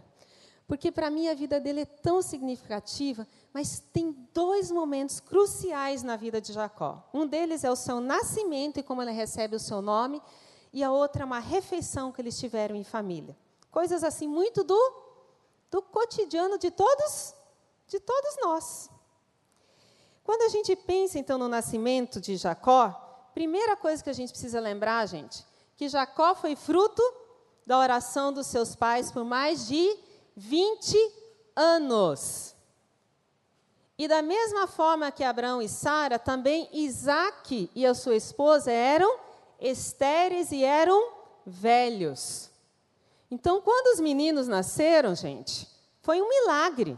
Porque 0.66 0.92
para 0.92 1.08
mim 1.08 1.26
a 1.28 1.34
vida 1.34 1.58
dele 1.58 1.80
é 1.80 1.84
tão 1.86 2.20
significativa, 2.20 3.26
mas 3.52 3.82
tem 3.92 4.12
dois 4.32 4.70
momentos 4.70 5.18
cruciais 5.18 6.04
na 6.04 6.14
vida 6.16 6.40
de 6.40 6.52
Jacó. 6.52 7.02
Um 7.12 7.26
deles 7.26 7.64
é 7.64 7.70
o 7.70 7.74
seu 7.74 7.98
nascimento 7.98 8.78
e 8.78 8.82
como 8.82 9.02
ele 9.02 9.10
recebe 9.10 9.56
o 9.56 9.58
seu 9.58 9.82
nome, 9.82 10.22
e 10.72 10.84
a 10.84 10.92
outra 10.92 11.22
é 11.22 11.26
uma 11.26 11.40
refeição 11.40 12.12
que 12.12 12.22
eles 12.22 12.38
tiveram 12.38 12.76
em 12.76 12.84
família. 12.84 13.36
Coisas 13.68 14.04
assim 14.04 14.28
muito 14.28 14.62
do 14.62 14.78
do 15.72 15.82
cotidiano 15.82 16.56
de 16.56 16.70
todos, 16.70 17.34
de 17.88 17.98
todos 17.98 18.36
nós. 18.40 18.90
Quando 20.30 20.42
a 20.42 20.48
gente 20.48 20.76
pensa, 20.76 21.18
então, 21.18 21.36
no 21.36 21.48
nascimento 21.48 22.20
de 22.20 22.36
Jacó, 22.36 22.90
primeira 23.34 23.76
coisa 23.76 24.00
que 24.00 24.08
a 24.08 24.12
gente 24.12 24.30
precisa 24.30 24.60
lembrar, 24.60 25.04
gente, 25.08 25.44
que 25.76 25.88
Jacó 25.88 26.36
foi 26.36 26.54
fruto 26.54 27.02
da 27.66 27.76
oração 27.76 28.32
dos 28.32 28.46
seus 28.46 28.76
pais 28.76 29.10
por 29.10 29.24
mais 29.24 29.66
de 29.66 29.98
20 30.36 30.96
anos. 31.56 32.54
E 33.98 34.06
da 34.06 34.22
mesma 34.22 34.68
forma 34.68 35.10
que 35.10 35.24
Abraão 35.24 35.60
e 35.60 35.68
Sara, 35.68 36.16
também 36.16 36.68
Isaac 36.72 37.68
e 37.74 37.84
a 37.84 37.92
sua 37.92 38.14
esposa 38.14 38.70
eram 38.70 39.18
estéreis 39.60 40.52
e 40.52 40.62
eram 40.62 41.12
velhos. 41.44 42.52
Então, 43.28 43.60
quando 43.60 43.94
os 43.94 43.98
meninos 43.98 44.46
nasceram, 44.46 45.12
gente, 45.12 45.66
foi 46.02 46.22
um 46.22 46.28
milagre. 46.28 46.96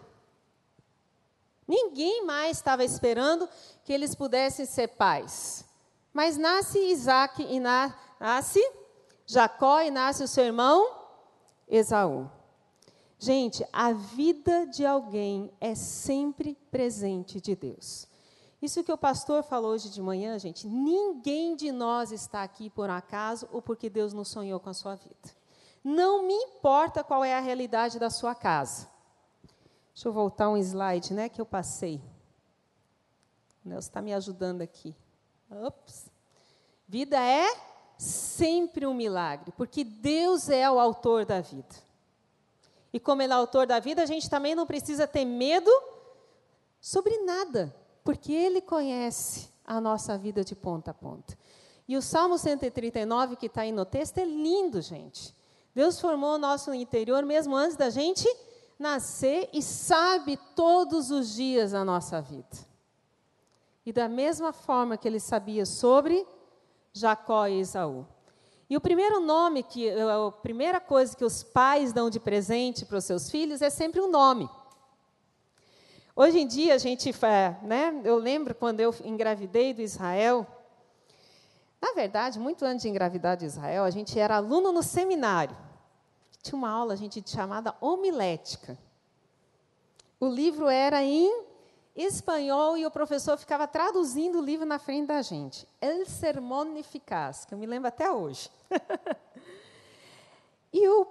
Ninguém 1.72 2.26
mais 2.26 2.58
estava 2.58 2.84
esperando 2.84 3.48
que 3.82 3.94
eles 3.94 4.14
pudessem 4.14 4.66
ser 4.66 4.88
pais. 4.88 5.64
Mas 6.12 6.36
nasce 6.36 6.78
Isaac 6.78 7.42
e 7.42 7.58
nasce 7.58 8.60
Jacó 9.24 9.80
e 9.80 9.90
nasce 9.90 10.22
o 10.22 10.28
seu 10.28 10.44
irmão 10.44 10.86
Esaú. 11.66 12.30
Gente, 13.18 13.66
a 13.72 13.90
vida 13.94 14.66
de 14.66 14.84
alguém 14.84 15.50
é 15.58 15.74
sempre 15.74 16.58
presente 16.70 17.40
de 17.40 17.56
Deus. 17.56 18.06
Isso 18.60 18.84
que 18.84 18.92
o 18.92 18.98
pastor 18.98 19.42
falou 19.42 19.70
hoje 19.70 19.88
de 19.88 20.02
manhã, 20.02 20.38
gente, 20.38 20.68
ninguém 20.68 21.56
de 21.56 21.72
nós 21.72 22.12
está 22.12 22.42
aqui 22.42 22.68
por 22.68 22.90
acaso 22.90 23.48
ou 23.50 23.62
porque 23.62 23.88
Deus 23.88 24.12
não 24.12 24.26
sonhou 24.26 24.60
com 24.60 24.68
a 24.68 24.74
sua 24.74 24.94
vida. 24.96 25.30
Não 25.82 26.22
me 26.26 26.34
importa 26.34 27.02
qual 27.02 27.24
é 27.24 27.34
a 27.34 27.40
realidade 27.40 27.98
da 27.98 28.10
sua 28.10 28.34
casa. 28.34 28.91
Deixa 29.94 30.08
eu 30.08 30.12
voltar 30.12 30.48
um 30.48 30.56
slide, 30.56 31.12
né, 31.12 31.28
que 31.28 31.40
eu 31.40 31.46
passei. 31.46 32.00
O 33.64 33.68
Nelson 33.68 33.88
está 33.88 34.02
me 34.02 34.12
ajudando 34.12 34.62
aqui. 34.62 34.94
Ops. 35.50 36.10
Vida 36.88 37.20
é 37.20 37.46
sempre 37.96 38.86
um 38.86 38.94
milagre, 38.94 39.52
porque 39.56 39.84
Deus 39.84 40.48
é 40.48 40.70
o 40.70 40.78
autor 40.78 41.24
da 41.24 41.40
vida. 41.40 41.74
E 42.92 42.98
como 42.98 43.22
Ele 43.22 43.32
é 43.32 43.36
o 43.36 43.40
autor 43.40 43.66
da 43.66 43.78
vida, 43.78 44.02
a 44.02 44.06
gente 44.06 44.28
também 44.28 44.54
não 44.54 44.66
precisa 44.66 45.06
ter 45.06 45.24
medo 45.24 45.70
sobre 46.80 47.16
nada, 47.18 47.74
porque 48.02 48.32
Ele 48.32 48.60
conhece 48.60 49.48
a 49.64 49.80
nossa 49.80 50.18
vida 50.18 50.44
de 50.44 50.54
ponta 50.54 50.90
a 50.90 50.94
ponta. 50.94 51.38
E 51.86 51.96
o 51.96 52.02
Salmo 52.02 52.38
139, 52.38 53.36
que 53.36 53.46
está 53.46 53.62
aí 53.62 53.72
no 53.72 53.84
texto, 53.84 54.18
é 54.18 54.24
lindo, 54.24 54.80
gente. 54.80 55.34
Deus 55.74 56.00
formou 56.00 56.34
o 56.34 56.38
nosso 56.38 56.72
interior 56.74 57.24
mesmo 57.24 57.54
antes 57.54 57.76
da 57.76 57.88
gente 57.88 58.28
nascer 58.82 59.48
e 59.52 59.62
sabe 59.62 60.36
todos 60.54 61.10
os 61.10 61.34
dias 61.34 61.72
a 61.72 61.84
nossa 61.84 62.20
vida. 62.20 62.58
E 63.86 63.92
da 63.92 64.08
mesma 64.08 64.52
forma 64.52 64.96
que 64.96 65.08
ele 65.08 65.20
sabia 65.20 65.64
sobre 65.64 66.26
Jacó 66.92 67.46
e 67.46 67.60
Esaú. 67.60 68.06
E 68.68 68.76
o 68.76 68.80
primeiro 68.80 69.20
nome, 69.20 69.62
que, 69.62 69.88
a 69.90 70.32
primeira 70.32 70.80
coisa 70.80 71.16
que 71.16 71.24
os 71.24 71.42
pais 71.42 71.92
dão 71.92 72.10
de 72.10 72.18
presente 72.18 72.84
para 72.84 72.98
os 72.98 73.04
seus 73.04 73.30
filhos 73.30 73.62
é 73.62 73.70
sempre 73.70 74.00
um 74.00 74.10
nome. 74.10 74.48
Hoje 76.14 76.40
em 76.40 76.46
dia, 76.46 76.74
a 76.74 76.78
gente, 76.78 77.10
né, 77.62 78.00
eu 78.04 78.16
lembro 78.16 78.54
quando 78.54 78.80
eu 78.80 78.94
engravidei 79.04 79.72
do 79.72 79.80
Israel, 79.80 80.46
na 81.80 81.92
verdade, 81.92 82.38
muito 82.38 82.64
antes 82.64 82.82
de 82.82 82.88
engravidar 82.88 83.36
de 83.36 83.46
Israel, 83.46 83.84
a 83.84 83.90
gente 83.90 84.18
era 84.18 84.36
aluno 84.36 84.72
no 84.72 84.82
seminário. 84.82 85.56
Tinha 86.42 86.56
uma 86.56 86.68
aula, 86.68 86.96
gente 86.96 87.22
chamada 87.30 87.74
homilética. 87.80 88.76
O 90.18 90.28
livro 90.28 90.68
era 90.68 91.02
em 91.02 91.52
espanhol 91.94 92.76
e 92.76 92.84
o 92.84 92.90
professor 92.90 93.38
ficava 93.38 93.66
traduzindo 93.66 94.38
o 94.38 94.44
livro 94.44 94.66
na 94.66 94.78
frente 94.78 95.06
da 95.06 95.22
gente. 95.22 95.66
El 95.80 96.04
Sermón 96.06 96.76
Eficaz, 96.76 97.44
que 97.44 97.54
eu 97.54 97.58
me 97.58 97.66
lembro 97.66 97.88
até 97.88 98.10
hoje. 98.10 98.50
e, 100.72 100.82
eu, 100.82 101.06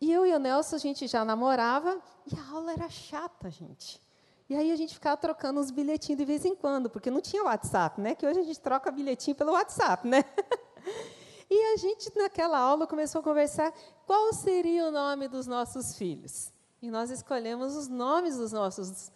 e 0.00 0.12
eu 0.12 0.26
e 0.26 0.34
o 0.34 0.38
Nelson, 0.38 0.76
a 0.76 0.78
gente 0.78 1.06
já 1.06 1.24
namorava 1.24 2.00
e 2.26 2.38
a 2.38 2.50
aula 2.50 2.72
era 2.72 2.88
chata, 2.88 3.50
gente. 3.50 4.00
E 4.48 4.54
aí 4.54 4.70
a 4.70 4.76
gente 4.76 4.94
ficava 4.94 5.16
trocando 5.16 5.60
uns 5.60 5.70
bilhetinhos 5.70 6.18
de 6.18 6.24
vez 6.24 6.44
em 6.44 6.54
quando, 6.54 6.88
porque 6.88 7.10
não 7.10 7.20
tinha 7.20 7.44
WhatsApp, 7.44 8.00
né? 8.00 8.14
Que 8.14 8.26
hoje 8.26 8.40
a 8.40 8.44
gente 8.44 8.60
troca 8.60 8.90
bilhetinho 8.90 9.36
pelo 9.36 9.52
WhatsApp, 9.52 10.06
né? 10.06 10.24
E 11.48 11.74
a 11.74 11.76
gente, 11.76 12.10
naquela 12.16 12.58
aula, 12.58 12.86
começou 12.86 13.20
a 13.20 13.24
conversar 13.24 13.72
qual 14.06 14.32
seria 14.32 14.88
o 14.88 14.90
nome 14.90 15.28
dos 15.28 15.46
nossos 15.46 15.96
filhos. 15.96 16.52
E 16.82 16.90
nós 16.90 17.10
escolhemos 17.10 17.76
os 17.76 17.88
nomes 17.88 18.36
dos 18.36 18.52
nossos 18.52 19.12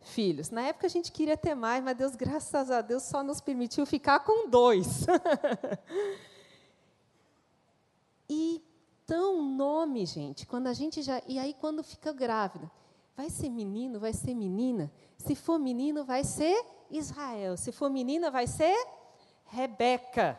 filhos. 0.00 0.50
Na 0.50 0.62
época 0.62 0.86
a 0.86 0.90
gente 0.90 1.12
queria 1.12 1.36
ter 1.36 1.54
mais, 1.54 1.84
mas 1.84 1.96
Deus, 1.96 2.16
graças 2.16 2.70
a 2.70 2.80
Deus, 2.80 3.02
só 3.02 3.22
nos 3.22 3.40
permitiu 3.40 3.84
ficar 3.84 4.20
com 4.20 4.48
dois. 4.48 5.06
e 8.28 8.62
tão 9.06 9.42
nome, 9.42 10.06
gente, 10.06 10.46
quando 10.46 10.66
a 10.66 10.72
gente 10.72 11.02
já. 11.02 11.22
E 11.26 11.38
aí, 11.38 11.54
quando 11.54 11.82
fica 11.82 12.12
grávida, 12.12 12.70
vai 13.16 13.30
ser 13.30 13.50
menino, 13.50 14.00
vai 14.00 14.12
ser 14.12 14.34
menina? 14.34 14.90
Se 15.16 15.34
for 15.34 15.58
menino, 15.58 16.04
vai 16.04 16.24
ser 16.24 16.64
Israel. 16.90 17.56
Se 17.56 17.72
for 17.72 17.90
menina, 17.90 18.30
vai 18.30 18.46
ser 18.46 18.76
Rebeca. 19.44 20.38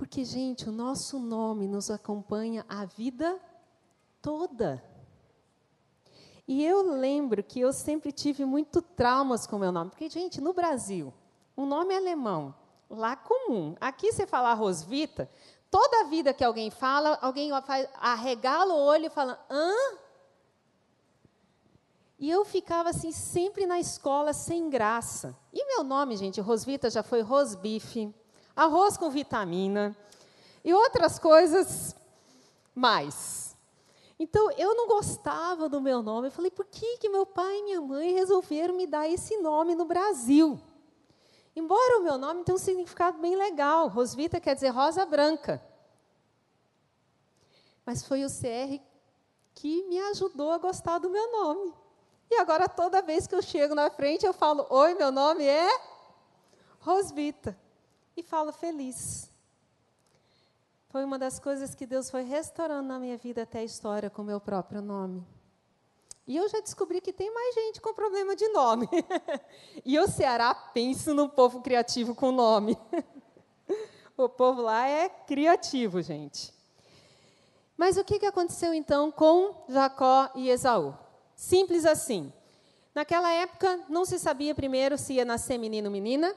Porque, 0.00 0.24
gente, 0.24 0.66
o 0.66 0.72
nosso 0.72 1.18
nome 1.18 1.68
nos 1.68 1.90
acompanha 1.90 2.64
a 2.66 2.86
vida 2.86 3.38
toda. 4.22 4.82
E 6.48 6.64
eu 6.64 6.80
lembro 6.94 7.42
que 7.42 7.60
eu 7.60 7.70
sempre 7.70 8.10
tive 8.10 8.46
muito 8.46 8.80
traumas 8.80 9.46
com 9.46 9.56
o 9.56 9.58
meu 9.58 9.70
nome. 9.70 9.90
Porque, 9.90 10.08
gente, 10.08 10.40
no 10.40 10.54
Brasil, 10.54 11.12
um 11.54 11.66
nome 11.66 11.94
alemão, 11.94 12.54
lá 12.88 13.14
comum. 13.14 13.76
Aqui 13.78 14.10
você 14.10 14.26
fala 14.26 14.54
Rosvita, 14.54 15.28
toda 15.70 16.08
vida 16.08 16.32
que 16.32 16.42
alguém 16.42 16.70
fala, 16.70 17.18
alguém 17.20 17.50
arregala 17.96 18.72
o 18.72 18.82
olho 18.82 19.04
e 19.04 19.10
fala, 19.10 19.38
hã? 19.50 19.98
E 22.18 22.30
eu 22.30 22.42
ficava 22.46 22.88
assim, 22.88 23.12
sempre 23.12 23.66
na 23.66 23.78
escola, 23.78 24.32
sem 24.32 24.70
graça. 24.70 25.36
E 25.52 25.62
meu 25.66 25.84
nome, 25.84 26.16
gente, 26.16 26.40
Rosvita, 26.40 26.88
já 26.88 27.02
foi 27.02 27.20
rosbife, 27.20 28.14
arroz 28.54 28.96
com 28.96 29.10
vitamina 29.10 29.96
e 30.64 30.72
outras 30.72 31.18
coisas 31.18 31.94
mais. 32.74 33.56
Então, 34.18 34.50
eu 34.52 34.74
não 34.74 34.86
gostava 34.86 35.68
do 35.68 35.80
meu 35.80 36.02
nome. 36.02 36.28
Eu 36.28 36.32
falei, 36.32 36.50
por 36.50 36.66
que, 36.66 36.98
que 36.98 37.08
meu 37.08 37.24
pai 37.24 37.58
e 37.58 37.62
minha 37.62 37.80
mãe 37.80 38.12
resolveram 38.12 38.74
me 38.74 38.86
dar 38.86 39.08
esse 39.08 39.38
nome 39.38 39.74
no 39.74 39.86
Brasil? 39.86 40.60
Embora 41.56 41.98
o 41.98 42.02
meu 42.02 42.18
nome 42.18 42.44
tenha 42.44 42.54
um 42.54 42.58
significado 42.58 43.18
bem 43.18 43.34
legal. 43.34 43.88
Rosvita 43.88 44.40
quer 44.40 44.54
dizer 44.54 44.68
rosa 44.68 45.04
branca. 45.06 45.62
Mas 47.84 48.06
foi 48.06 48.24
o 48.24 48.28
CR 48.28 48.78
que 49.54 49.82
me 49.88 49.98
ajudou 50.10 50.52
a 50.52 50.58
gostar 50.58 50.98
do 50.98 51.10
meu 51.10 51.32
nome. 51.32 51.74
E 52.30 52.36
agora, 52.36 52.68
toda 52.68 53.02
vez 53.02 53.26
que 53.26 53.34
eu 53.34 53.42
chego 53.42 53.74
na 53.74 53.90
frente, 53.90 54.24
eu 54.24 54.32
falo: 54.32 54.66
Oi, 54.70 54.94
meu 54.94 55.10
nome 55.10 55.44
é 55.44 55.68
Rosvita. 56.78 57.58
E 58.16 58.22
falo 58.22 58.52
feliz. 58.52 59.30
Foi 60.88 61.04
uma 61.04 61.18
das 61.18 61.38
coisas 61.38 61.74
que 61.74 61.86
Deus 61.86 62.10
foi 62.10 62.22
restaurando 62.22 62.88
na 62.88 62.98
minha 62.98 63.16
vida 63.16 63.42
até 63.42 63.60
a 63.60 63.64
história 63.64 64.10
com 64.10 64.22
o 64.22 64.24
meu 64.24 64.40
próprio 64.40 64.82
nome. 64.82 65.24
E 66.26 66.36
eu 66.36 66.48
já 66.48 66.60
descobri 66.60 67.00
que 67.00 67.12
tem 67.12 67.32
mais 67.32 67.54
gente 67.54 67.80
com 67.80 67.94
problema 67.94 68.34
de 68.34 68.48
nome. 68.48 68.88
e 69.84 69.98
o 69.98 70.08
Ceará 70.08 70.54
pensa 70.54 71.14
no 71.14 71.28
povo 71.28 71.60
criativo 71.60 72.14
com 72.14 72.32
nome. 72.32 72.76
o 74.16 74.28
povo 74.28 74.62
lá 74.62 74.88
é 74.88 75.08
criativo, 75.08 76.02
gente. 76.02 76.52
Mas 77.76 77.96
o 77.96 78.04
que 78.04 78.26
aconteceu 78.26 78.74
então 78.74 79.10
com 79.10 79.64
Jacó 79.68 80.28
e 80.34 80.50
Esaú? 80.50 80.94
Simples 81.34 81.86
assim. 81.86 82.32
Naquela 82.94 83.32
época, 83.32 83.80
não 83.88 84.04
se 84.04 84.18
sabia 84.18 84.54
primeiro 84.54 84.98
se 84.98 85.14
ia 85.14 85.24
nascer 85.24 85.56
menino 85.56 85.86
ou 85.86 85.92
menina, 85.92 86.34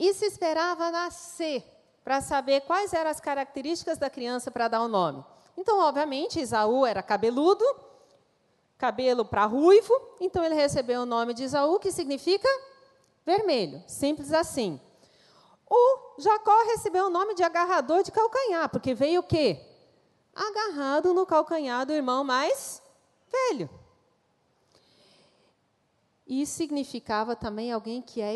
e 0.00 0.14
se 0.14 0.24
esperava 0.24 0.90
nascer 0.90 1.62
para 2.02 2.22
saber 2.22 2.62
quais 2.62 2.94
eram 2.94 3.10
as 3.10 3.20
características 3.20 3.98
da 3.98 4.08
criança 4.08 4.50
para 4.50 4.66
dar 4.66 4.82
o 4.82 4.88
nome. 4.88 5.22
Então, 5.58 5.78
obviamente, 5.78 6.40
Isaú 6.40 6.86
era 6.86 7.02
cabeludo, 7.02 7.62
cabelo 8.78 9.26
para 9.26 9.44
ruivo, 9.44 9.92
então 10.18 10.42
ele 10.42 10.54
recebeu 10.54 11.02
o 11.02 11.06
nome 11.06 11.34
de 11.34 11.44
Isaú, 11.44 11.78
que 11.78 11.92
significa 11.92 12.48
vermelho. 13.26 13.84
Simples 13.86 14.32
assim. 14.32 14.80
O 15.68 16.14
Jacó 16.18 16.64
recebeu 16.64 17.06
o 17.06 17.10
nome 17.10 17.34
de 17.34 17.42
agarrador 17.42 18.02
de 18.02 18.10
calcanhar, 18.10 18.70
porque 18.70 18.94
veio 18.94 19.20
o 19.20 19.24
quê? 19.24 19.60
Agarrado 20.34 21.12
no 21.12 21.26
calcanhar 21.26 21.84
do 21.84 21.92
irmão 21.92 22.24
mais 22.24 22.82
velho. 23.30 23.68
E 26.26 26.46
significava 26.46 27.36
também 27.36 27.70
alguém 27.70 28.00
que 28.00 28.22
é 28.22 28.34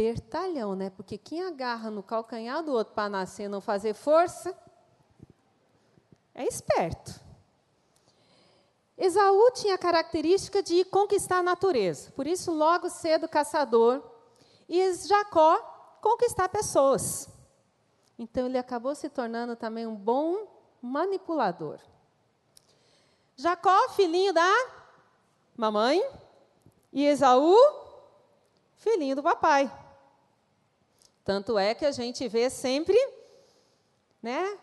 espertalhão, 0.00 0.74
né? 0.74 0.90
Porque 0.90 1.18
quem 1.18 1.42
agarra 1.42 1.90
no 1.90 2.02
calcanhar 2.02 2.62
do 2.62 2.72
outro 2.72 2.94
para 2.94 3.08
nascer 3.08 3.44
e 3.44 3.48
não 3.48 3.60
fazer 3.60 3.94
força, 3.94 4.56
é 6.34 6.44
esperto. 6.44 7.20
Esaú 8.96 9.50
tinha 9.52 9.74
a 9.74 9.78
característica 9.78 10.62
de 10.62 10.84
conquistar 10.84 11.38
a 11.38 11.42
natureza, 11.42 12.10
por 12.12 12.26
isso, 12.26 12.52
logo 12.52 12.88
cedo, 12.88 13.28
caçador. 13.28 14.02
E 14.68 14.92
Jacó, 14.94 15.58
conquistar 16.00 16.48
pessoas. 16.48 17.28
Então, 18.18 18.46
ele 18.46 18.58
acabou 18.58 18.94
se 18.94 19.08
tornando 19.08 19.56
também 19.56 19.86
um 19.86 19.96
bom 19.96 20.46
manipulador. 20.82 21.78
Jacó, 23.36 23.88
filhinho 23.90 24.32
da 24.32 24.52
mamãe, 25.56 26.02
e 26.92 27.06
Esaú, 27.06 27.56
filhinho 28.76 29.16
do 29.16 29.22
papai. 29.22 29.70
Tanto 31.30 31.56
é 31.56 31.76
que 31.76 31.86
a 31.86 31.92
gente 31.92 32.26
vê 32.26 32.50
sempre, 32.50 32.98
né? 34.20 34.58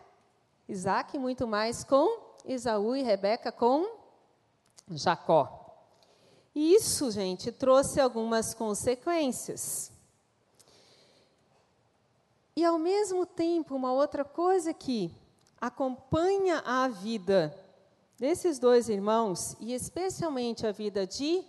Isaac 0.68 1.16
muito 1.16 1.46
mais 1.46 1.82
com 1.82 2.20
Esaú 2.44 2.94
e 2.94 3.02
Rebeca 3.02 3.50
com 3.50 3.88
Jacó. 4.90 5.82
E 6.54 6.74
isso, 6.74 7.10
gente, 7.10 7.50
trouxe 7.50 7.98
algumas 7.98 8.52
consequências. 8.52 9.90
E, 12.54 12.62
ao 12.62 12.78
mesmo 12.78 13.24
tempo, 13.24 13.74
uma 13.74 13.90
outra 13.90 14.22
coisa 14.22 14.74
que 14.74 15.10
acompanha 15.58 16.58
a 16.66 16.86
vida 16.86 17.58
desses 18.18 18.58
dois 18.58 18.90
irmãos, 18.90 19.56
e 19.58 19.72
especialmente 19.72 20.66
a 20.66 20.70
vida 20.70 21.06
de 21.06 21.42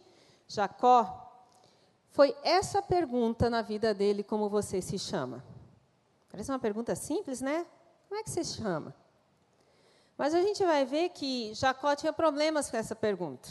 Jacó, 0.47 1.28
foi 2.11 2.35
essa 2.43 2.81
pergunta 2.81 3.49
na 3.49 3.61
vida 3.61 3.93
dele: 3.93 4.23
como 4.23 4.49
você 4.49 4.81
se 4.81 4.97
chama? 4.97 5.43
Parece 6.29 6.51
uma 6.51 6.59
pergunta 6.59 6.95
simples, 6.95 7.41
né? 7.41 7.65
Como 8.07 8.19
é 8.19 8.23
que 8.23 8.29
você 8.29 8.43
se 8.43 8.61
chama? 8.61 8.95
Mas 10.17 10.33
a 10.33 10.41
gente 10.41 10.63
vai 10.63 10.85
ver 10.85 11.09
que 11.09 11.53
Jacó 11.53 11.95
tinha 11.95 12.11
problemas 12.11 12.69
com 12.69 12.77
essa 12.77 12.95
pergunta. 12.95 13.49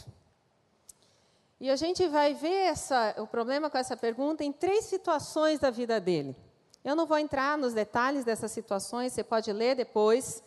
E 1.59 1.69
a 1.69 1.75
gente 1.75 2.07
vai 2.07 2.33
ver 2.33 2.67
essa, 2.67 3.15
o 3.17 3.27
problema 3.27 3.69
com 3.69 3.77
essa 3.77 3.97
pergunta 3.97 4.43
em 4.43 4.51
três 4.51 4.85
situações 4.85 5.59
da 5.59 5.69
vida 5.69 5.99
dele. 5.99 6.35
Eu 6.83 6.95
não 6.95 7.05
vou 7.05 7.17
entrar 7.17 7.57
nos 7.57 7.73
detalhes 7.73 8.23
dessas 8.23 8.51
situações, 8.51 9.11
você 9.11 9.23
pode 9.23 9.51
ler 9.51 9.75
depois. 9.75 10.41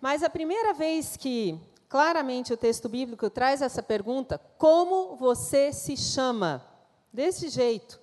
Mas 0.00 0.22
a 0.22 0.30
primeira 0.30 0.72
vez 0.72 1.16
que 1.16 1.60
Claramente 1.88 2.52
o 2.52 2.56
texto 2.56 2.88
bíblico 2.88 3.30
traz 3.30 3.62
essa 3.62 3.82
pergunta: 3.82 4.38
como 4.58 5.16
você 5.16 5.72
se 5.72 5.96
chama? 5.96 6.64
Desse 7.12 7.48
jeito. 7.48 8.00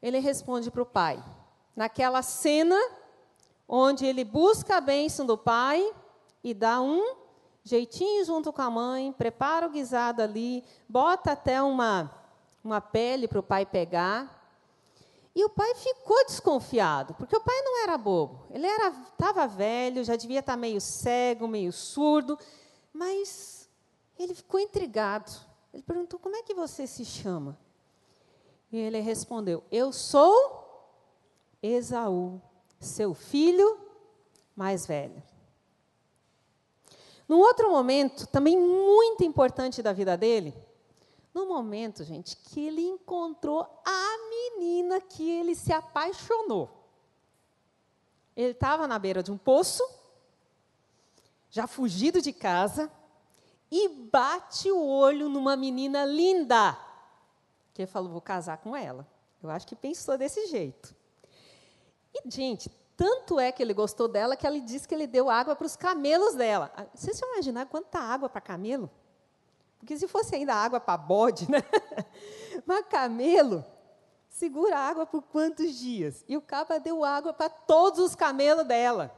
Ele 0.00 0.18
responde 0.18 0.70
para 0.70 0.82
o 0.82 0.86
pai. 0.86 1.22
Naquela 1.74 2.22
cena 2.22 2.78
onde 3.68 4.04
ele 4.04 4.24
busca 4.24 4.76
a 4.76 4.80
bênção 4.80 5.24
do 5.24 5.38
pai 5.38 5.92
e 6.44 6.52
dá 6.52 6.80
um 6.80 7.16
jeitinho 7.64 8.24
junto 8.24 8.52
com 8.52 8.60
a 8.60 8.70
mãe, 8.70 9.12
prepara 9.12 9.66
o 9.66 9.70
guisado 9.70 10.20
ali, 10.20 10.64
bota 10.88 11.32
até 11.32 11.62
uma 11.62 12.22
uma 12.64 12.80
pele 12.80 13.26
para 13.26 13.40
o 13.40 13.42
pai 13.42 13.66
pegar. 13.66 14.40
E 15.34 15.44
o 15.44 15.48
pai 15.48 15.74
ficou 15.74 16.24
desconfiado, 16.26 17.14
porque 17.14 17.34
o 17.34 17.40
pai 17.40 17.60
não 17.62 17.82
era 17.82 17.96
bobo. 17.96 18.46
Ele 18.50 18.66
estava 18.66 19.46
velho, 19.46 20.04
já 20.04 20.14
devia 20.14 20.40
estar 20.40 20.56
meio 20.56 20.80
cego, 20.80 21.48
meio 21.48 21.72
surdo, 21.72 22.38
mas 22.92 23.68
ele 24.18 24.34
ficou 24.34 24.60
intrigado. 24.60 25.32
Ele 25.72 25.82
perguntou: 25.82 26.20
"Como 26.20 26.36
é 26.36 26.42
que 26.42 26.54
você 26.54 26.86
se 26.86 27.04
chama?" 27.04 27.58
E 28.72 28.78
ele 28.78 29.00
respondeu: 29.00 29.62
"Eu 29.70 29.92
sou 29.92 30.34
Esaú, 31.62 32.40
seu 32.80 33.12
filho 33.12 33.78
mais 34.56 34.86
velho." 34.86 35.22
Num 37.28 37.38
outro 37.38 37.70
momento, 37.70 38.26
também 38.26 38.58
muito 38.58 39.22
importante 39.22 39.82
da 39.82 39.92
vida 39.92 40.16
dele, 40.16 40.54
no 41.32 41.46
momento, 41.46 42.04
gente, 42.04 42.36
que 42.36 42.66
ele 42.66 42.82
encontrou 42.82 43.62
a 43.84 44.18
menina 44.28 45.00
que 45.00 45.30
ele 45.30 45.54
se 45.54 45.72
apaixonou. 45.72 46.70
Ele 48.36 48.52
estava 48.52 48.86
na 48.86 48.98
beira 48.98 49.22
de 49.22 49.32
um 49.32 49.38
poço, 49.38 49.82
já 51.50 51.66
fugido 51.66 52.20
de 52.20 52.32
casa, 52.32 52.90
e 53.70 53.88
bate 53.88 54.70
o 54.70 54.86
olho 54.86 55.28
numa 55.28 55.56
menina 55.56 56.04
linda. 56.04 56.78
Que 57.72 57.82
ele 57.82 57.90
falou: 57.90 58.10
vou 58.10 58.20
casar 58.20 58.58
com 58.58 58.76
ela. 58.76 59.06
Eu 59.42 59.50
acho 59.50 59.66
que 59.66 59.74
pensou 59.74 60.16
desse 60.16 60.46
jeito. 60.46 60.94
E, 62.14 62.30
gente, 62.30 62.70
tanto 62.96 63.40
é 63.40 63.50
que 63.50 63.62
ele 63.62 63.74
gostou 63.74 64.06
dela 64.06 64.36
que 64.36 64.46
ele 64.46 64.60
disse 64.60 64.86
que 64.86 64.94
ele 64.94 65.06
deu 65.06 65.28
água 65.28 65.56
para 65.56 65.66
os 65.66 65.76
camelos 65.76 66.34
dela. 66.34 66.70
Ah, 66.76 66.86
vocês 66.94 67.16
se 67.16 67.24
imaginar 67.24 67.66
quanta 67.66 67.98
água 67.98 68.28
para 68.28 68.40
camelo? 68.40 68.90
Porque 69.78 69.98
se 69.98 70.06
fosse 70.06 70.36
ainda 70.36 70.54
água 70.54 70.78
para 70.78 70.96
bode, 70.96 71.48
né? 71.50 71.58
Mas 72.64 72.86
camelo 72.86 73.64
segura 74.28 74.78
água 74.78 75.06
por 75.06 75.22
quantos 75.22 75.76
dias? 75.78 76.24
E 76.28 76.36
o 76.36 76.40
capa 76.40 76.78
deu 76.78 77.04
água 77.04 77.32
para 77.32 77.48
todos 77.48 78.00
os 78.00 78.14
camelos 78.14 78.66
dela. 78.66 79.16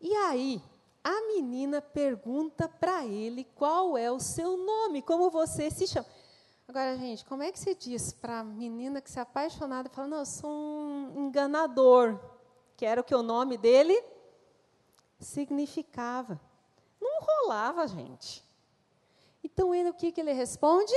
E 0.00 0.14
aí, 0.14 0.62
a 1.02 1.26
menina 1.26 1.80
pergunta 1.80 2.68
para 2.68 3.06
ele 3.06 3.44
qual 3.54 3.96
é 3.96 4.10
o 4.10 4.20
seu 4.20 4.56
nome, 4.56 5.02
como 5.02 5.30
você 5.30 5.70
se 5.70 5.86
chama. 5.86 6.06
Agora, 6.68 6.98
gente, 6.98 7.24
como 7.24 7.42
é 7.42 7.50
que 7.50 7.58
você 7.58 7.74
diz 7.74 8.12
para 8.12 8.40
a 8.40 8.44
menina 8.44 9.00
que 9.00 9.10
se 9.10 9.18
apaixonada 9.18 9.88
e 9.88 9.94
fala, 9.94 10.06
não, 10.06 10.18
eu 10.18 10.26
sou 10.26 10.50
um 10.50 11.14
enganador, 11.16 12.20
que 12.76 12.84
era 12.84 13.00
o 13.00 13.04
que 13.04 13.14
o 13.14 13.22
nome 13.22 13.56
dele 13.56 14.04
significava? 15.18 16.38
Não 17.00 17.22
rolava, 17.22 17.86
gente. 17.86 18.44
Então, 19.42 19.74
ele, 19.74 19.88
o 19.88 19.94
que, 19.94 20.12
que 20.12 20.20
ele 20.20 20.32
responde? 20.32 20.92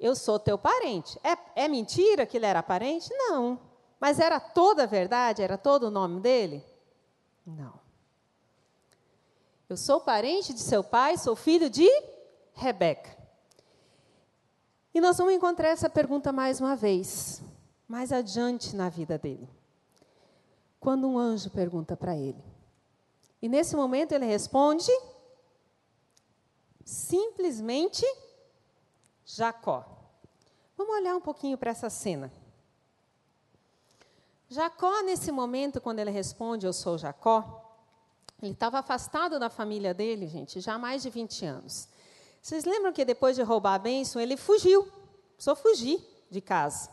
Eu 0.00 0.16
sou 0.16 0.40
teu 0.40 0.58
parente. 0.58 1.16
É, 1.22 1.64
é 1.64 1.68
mentira 1.68 2.26
que 2.26 2.36
ele 2.36 2.46
era 2.46 2.64
parente? 2.64 3.08
Não. 3.14 3.60
Mas 4.00 4.18
era 4.18 4.40
toda 4.40 4.82
a 4.82 4.86
verdade? 4.86 5.40
Era 5.40 5.56
todo 5.56 5.84
o 5.84 5.90
nome 5.90 6.18
dele? 6.18 6.64
Não. 7.46 7.78
Eu 9.68 9.76
sou 9.76 10.00
parente 10.00 10.52
de 10.52 10.60
seu 10.60 10.82
pai, 10.82 11.16
sou 11.16 11.36
filho 11.36 11.70
de 11.70 11.88
Rebeca. 12.54 13.17
E 14.94 15.00
nós 15.00 15.16
vamos 15.18 15.34
encontrar 15.34 15.68
essa 15.68 15.88
pergunta 15.88 16.32
mais 16.32 16.60
uma 16.60 16.74
vez, 16.74 17.42
mais 17.86 18.12
adiante 18.12 18.74
na 18.74 18.88
vida 18.88 19.18
dele. 19.18 19.48
Quando 20.80 21.06
um 21.08 21.18
anjo 21.18 21.50
pergunta 21.50 21.96
para 21.96 22.16
ele. 22.16 22.42
E 23.40 23.48
nesse 23.48 23.76
momento 23.76 24.12
ele 24.12 24.26
responde: 24.26 24.90
simplesmente 26.84 28.04
Jacó. 29.24 29.84
Vamos 30.76 30.94
olhar 30.94 31.16
um 31.16 31.20
pouquinho 31.20 31.58
para 31.58 31.70
essa 31.70 31.90
cena. 31.90 32.32
Jacó, 34.48 35.02
nesse 35.02 35.30
momento, 35.30 35.80
quando 35.80 35.98
ele 35.98 36.10
responde, 36.10 36.64
Eu 36.64 36.72
sou 36.72 36.96
Jacó, 36.96 37.76
ele 38.40 38.52
estava 38.52 38.78
afastado 38.78 39.38
da 39.38 39.50
família 39.50 39.92
dele, 39.92 40.26
gente, 40.26 40.60
já 40.60 40.74
há 40.74 40.78
mais 40.78 41.02
de 41.02 41.10
20 41.10 41.44
anos. 41.44 41.88
Vocês 42.40 42.64
lembram 42.64 42.92
que 42.92 43.04
depois 43.04 43.36
de 43.36 43.42
roubar 43.42 43.74
a 43.74 43.78
bênção, 43.78 44.20
ele 44.20 44.36
fugiu, 44.36 44.90
só 45.36 45.54
fugir 45.54 46.00
de 46.30 46.40
casa. 46.40 46.90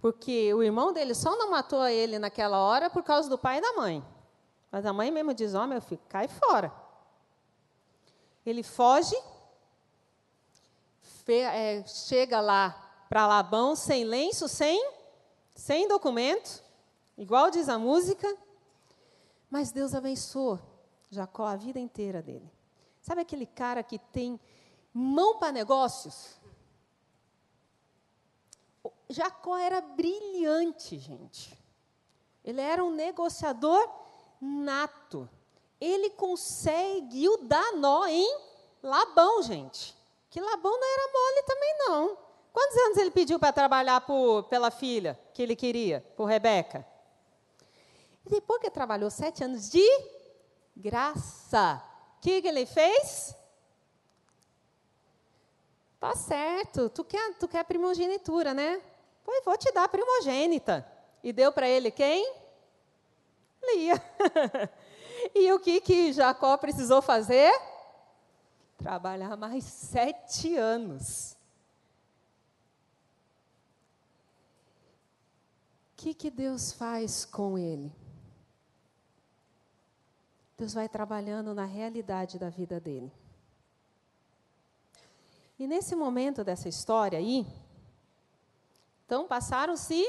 Porque 0.00 0.52
o 0.54 0.62
irmão 0.62 0.92
dele 0.92 1.14
só 1.14 1.36
não 1.36 1.50
matou 1.50 1.86
ele 1.86 2.18
naquela 2.18 2.58
hora 2.58 2.88
por 2.88 3.02
causa 3.02 3.28
do 3.28 3.38
pai 3.38 3.58
e 3.58 3.60
da 3.60 3.72
mãe. 3.72 4.04
Mas 4.70 4.84
a 4.86 4.92
mãe 4.92 5.10
mesmo 5.10 5.34
diz: 5.34 5.54
Ó, 5.54 5.64
oh, 5.64 5.66
meu 5.66 5.80
filho, 5.80 6.00
cai 6.08 6.28
fora. 6.28 6.72
Ele 8.44 8.62
foge, 8.62 9.16
é, 11.28 11.82
chega 11.86 12.40
lá 12.40 13.04
para 13.08 13.26
Labão 13.26 13.74
sem 13.74 14.04
lenço, 14.04 14.48
sem, 14.48 14.92
sem 15.54 15.88
documento, 15.88 16.62
igual 17.18 17.50
diz 17.50 17.68
a 17.68 17.78
música, 17.78 18.32
mas 19.50 19.72
Deus 19.72 19.94
abençoou 19.94 20.60
Jacó 21.10 21.46
a 21.46 21.56
vida 21.56 21.78
inteira 21.78 22.20
dele. 22.20 22.50
Sabe 23.06 23.20
aquele 23.20 23.46
cara 23.46 23.82
que 23.82 23.98
tem 23.98 24.40
mão 24.92 25.38
para 25.38 25.52
negócios? 25.52 26.40
Jacó 29.08 29.56
era 29.56 29.80
brilhante, 29.80 30.98
gente. 30.98 31.56
Ele 32.44 32.60
era 32.60 32.84
um 32.84 32.90
negociador 32.90 33.88
nato 34.40 35.28
ele 35.80 36.10
conseguiu 36.10 37.38
dar 37.44 37.72
nó 37.72 38.06
em 38.06 38.40
Labão, 38.82 39.42
gente. 39.42 39.96
Que 40.30 40.40
Labão 40.40 40.78
não 40.78 40.88
era 40.88 41.12
mole 41.12 41.42
também, 41.42 41.74
não. 41.78 42.18
Quantos 42.52 42.76
anos 42.78 42.96
ele 42.98 43.10
pediu 43.10 43.38
para 43.38 43.52
trabalhar 43.52 44.00
por, 44.00 44.44
pela 44.44 44.70
filha 44.70 45.18
que 45.34 45.42
ele 45.42 45.54
queria, 45.54 46.04
por 46.16 46.24
Rebeca? 46.24 46.86
E 48.24 48.30
depois 48.30 48.60
que 48.60 48.70
trabalhou 48.70 49.10
sete 49.10 49.44
anos 49.44 49.68
de 49.68 49.86
graça, 50.74 51.82
o 52.16 52.20
que, 52.20 52.42
que 52.42 52.48
ele 52.48 52.66
fez? 52.66 53.34
Tá 55.98 56.14
certo, 56.14 56.90
tu 56.90 57.04
quer, 57.04 57.34
tu 57.34 57.48
quer 57.48 57.64
primogenitura, 57.64 58.52
né? 58.52 58.80
Pois 59.24 59.44
vou 59.44 59.56
te 59.56 59.72
dar 59.72 59.88
primogênita. 59.88 60.86
E 61.22 61.32
deu 61.32 61.52
para 61.52 61.68
ele 61.68 61.90
quem? 61.90 62.32
Lia. 63.62 63.94
E 65.34 65.52
o 65.52 65.58
que, 65.58 65.80
que 65.80 66.12
Jacó 66.12 66.56
precisou 66.56 67.02
fazer? 67.02 67.52
Trabalhar 68.76 69.36
mais 69.36 69.64
sete 69.64 70.56
anos. 70.56 71.36
O 75.92 75.96
que, 75.96 76.14
que 76.14 76.30
Deus 76.30 76.72
faz 76.72 77.24
com 77.24 77.58
ele? 77.58 77.92
Deus 80.58 80.72
vai 80.72 80.88
trabalhando 80.88 81.54
na 81.54 81.64
realidade 81.64 82.38
da 82.38 82.48
vida 82.48 82.80
dele. 82.80 83.12
E 85.58 85.66
nesse 85.66 85.94
momento 85.94 86.42
dessa 86.42 86.68
história 86.68 87.18
aí, 87.18 87.46
então 89.04 89.26
passaram-se 89.26 90.04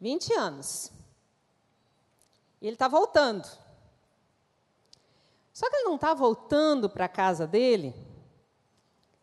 20 0.00 0.32
anos. 0.34 0.92
E 2.60 2.66
ele 2.66 2.74
está 2.74 2.88
voltando. 2.88 3.46
Só 5.52 5.68
que 5.68 5.76
ele 5.76 5.84
não 5.84 5.94
está 5.96 6.12
voltando 6.14 6.88
para 6.88 7.04
a 7.04 7.08
casa 7.08 7.46
dele. 7.46 7.94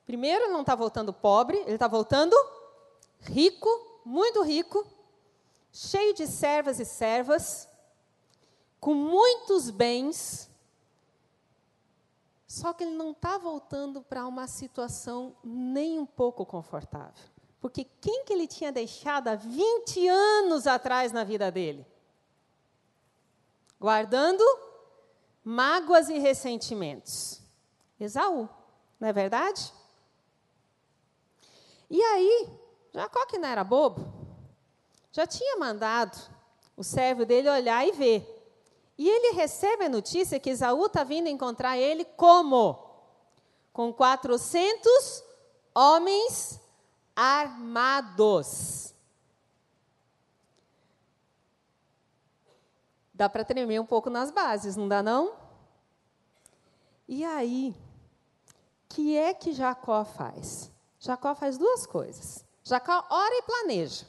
Primeiro, 0.05 0.45
ele 0.45 0.53
não 0.53 0.61
está 0.61 0.75
voltando 0.75 1.11
pobre, 1.11 1.57
ele 1.59 1.73
está 1.73 1.87
voltando 1.87 2.35
rico, 3.21 3.69
muito 4.05 4.41
rico, 4.41 4.85
cheio 5.71 6.13
de 6.13 6.27
servas 6.27 6.79
e 6.79 6.85
servas, 6.85 7.66
com 8.79 8.93
muitos 8.93 9.69
bens. 9.69 10.49
Só 12.47 12.73
que 12.73 12.83
ele 12.83 12.95
não 12.95 13.11
está 13.11 13.37
voltando 13.37 14.01
para 14.01 14.25
uma 14.25 14.47
situação 14.47 15.35
nem 15.43 15.99
um 15.99 16.05
pouco 16.05 16.45
confortável. 16.45 17.23
Porque 17.59 17.83
quem 17.99 18.23
que 18.23 18.31
ele 18.31 18.47
tinha 18.47 18.71
deixado 18.71 19.27
há 19.27 19.35
20 19.35 20.07
anos 20.07 20.67
atrás 20.67 21.11
na 21.11 21.23
vida 21.23 21.51
dele? 21.51 21.85
Guardando 23.79 24.43
mágoas 25.43 26.09
e 26.09 26.17
ressentimentos? 26.17 27.41
Esaú, 27.99 28.47
não 28.99 29.07
é 29.07 29.13
verdade? 29.13 29.73
E 31.89 32.01
aí, 32.01 32.49
Jacó, 32.93 33.25
que 33.25 33.37
não 33.37 33.47
era 33.47 33.63
bobo, 33.63 34.05
já 35.11 35.25
tinha 35.25 35.57
mandado 35.57 36.17
o 36.75 36.83
servo 36.83 37.25
dele 37.25 37.49
olhar 37.49 37.87
e 37.87 37.91
ver. 37.91 38.36
E 38.97 39.07
ele 39.07 39.35
recebe 39.35 39.85
a 39.85 39.89
notícia 39.89 40.39
que 40.39 40.49
Esaú 40.49 40.87
está 40.87 41.03
vindo 41.03 41.27
encontrar 41.27 41.77
ele 41.77 42.03
como? 42.03 42.83
Com 43.71 43.93
400 43.93 45.23
homens 45.75 46.59
armados. 47.15 48.93
Dá 53.13 53.29
para 53.29 53.45
tremer 53.45 53.79
um 53.79 53.85
pouco 53.85 54.09
nas 54.09 54.31
bases, 54.31 54.75
não 54.75 54.87
dá 54.87 55.03
não? 55.03 55.33
E 57.07 57.23
aí, 57.23 57.75
que 58.89 59.15
é 59.15 59.33
que 59.33 59.53
Jacó 59.53 60.03
faz? 60.03 60.71
Jacó 60.99 61.35
faz 61.35 61.57
duas 61.57 61.85
coisas. 61.85 62.43
Jacó 62.63 63.05
ora 63.09 63.35
e 63.35 63.41
planeja. 63.43 64.05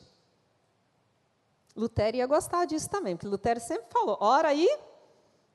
Lutero 1.79 2.17
ia 2.17 2.27
gostar 2.27 2.65
disso 2.65 2.91
também, 2.91 3.15
porque 3.15 3.29
Lutero 3.29 3.61
sempre 3.61 3.87
falou: 3.89 4.19
ora 4.21 4.53
e 4.53 4.69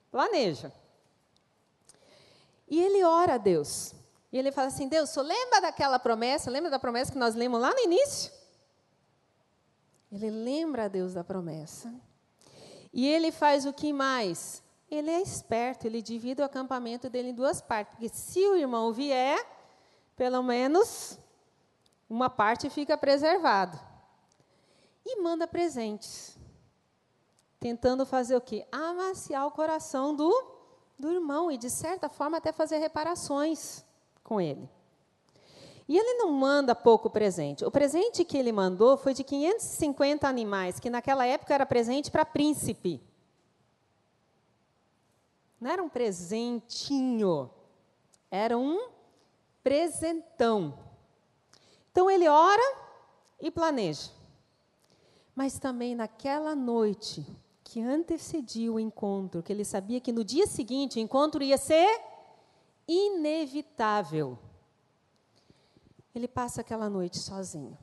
planeja. 0.10 0.72
E 2.70 2.82
ele 2.82 3.04
ora 3.04 3.34
a 3.34 3.38
Deus. 3.38 3.94
E 4.32 4.38
ele 4.40 4.50
fala 4.50 4.70
assim: 4.70 4.88
Deus, 4.88 5.14
lembra 5.18 5.60
daquela 5.60 6.00
promessa? 6.00 6.50
Lembra 6.50 6.72
da 6.72 6.80
promessa 6.80 7.12
que 7.12 7.18
nós 7.18 7.36
lemos 7.36 7.60
lá 7.60 7.72
no 7.72 7.80
início? 7.80 8.32
Ele 10.10 10.30
lembra 10.30 10.86
a 10.86 10.88
Deus 10.88 11.14
da 11.14 11.26
promessa. 11.26 11.94
E 12.94 13.06
ele 13.06 13.30
faz 13.32 13.66
o 13.66 13.74
que 13.74 13.92
mais? 13.92 14.64
Ele 14.90 15.10
é 15.10 15.20
esperto, 15.20 15.86
ele 15.86 16.02
divide 16.02 16.42
o 16.42 16.46
acampamento 16.46 17.10
dele 17.10 17.30
em 17.30 17.34
duas 17.34 17.60
partes. 17.60 17.96
Porque 17.96 18.08
se 18.08 18.40
o 18.48 18.56
irmão 18.56 18.94
vier, 18.94 19.46
pelo 20.16 20.42
menos 20.42 21.20
uma 22.10 22.30
parte 22.30 22.70
fica 22.70 22.98
preservada. 22.98 23.93
E 25.06 25.22
manda 25.22 25.48
presentes. 25.48 26.38
Tentando 27.60 28.06
fazer 28.06 28.36
o 28.36 28.42
quê? 28.42 28.66
Amaciar 28.72 29.48
o 29.48 29.52
coração 29.52 30.16
do, 30.16 30.32
do 30.98 31.12
irmão 31.12 31.52
e, 31.52 31.58
de 31.58 31.70
certa 31.70 32.10
forma, 32.10 32.38
até 32.38 32.52
fazer 32.52 32.78
reparações 32.78 33.84
com 34.24 34.40
ele. 34.40 34.70
E 35.88 35.98
ele 35.98 36.14
não 36.16 36.32
manda 36.32 36.74
pouco 36.74 37.10
presente. 37.10 37.66
O 37.66 37.72
presente 37.72 38.24
que 38.24 38.38
ele 38.38 38.52
mandou 38.52 38.96
foi 38.98 39.14
de 39.14 39.24
550 39.24 40.28
animais, 40.28 40.80
que 40.80 40.90
naquela 40.90 41.26
época 41.26 41.54
era 41.54 41.66
presente 41.66 42.10
para 42.10 42.26
príncipe. 42.26 43.02
Não 45.60 45.72
era 45.72 45.84
um 45.84 45.90
presentinho, 45.90 47.50
era 48.30 48.58
um 48.58 48.90
presentão. 49.64 50.78
Então 51.92 52.10
ele 52.10 52.28
ora 52.28 52.78
e 53.40 53.52
planeja. 53.52 54.10
Mas 55.36 55.58
também 55.58 55.96
naquela 55.96 56.56
noite 56.56 57.26
que 57.64 57.82
antecedia 57.82 58.72
o 58.72 58.80
encontro, 58.80 59.42
que 59.42 59.52
ele 59.52 59.66
sabia 59.66 60.00
que 60.00 60.12
no 60.12 60.24
dia 60.24 60.46
seguinte 60.46 61.00
o 61.00 61.02
encontro 61.02 61.44
ia 61.44 61.58
ser 61.58 62.02
inevitável. 62.88 64.38
Ele 66.14 66.28
passa 66.28 66.62
aquela 66.62 66.90
noite 66.90 67.18
sozinho. 67.18 67.78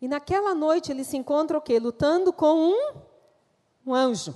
E 0.00 0.08
naquela 0.08 0.54
noite 0.54 0.90
ele 0.90 1.04
se 1.04 1.16
encontra 1.16 1.58
o 1.58 1.60
quê? 1.60 1.78
Lutando 1.78 2.32
com 2.32 2.70
um, 2.70 3.02
um 3.86 3.94
anjo. 3.94 4.34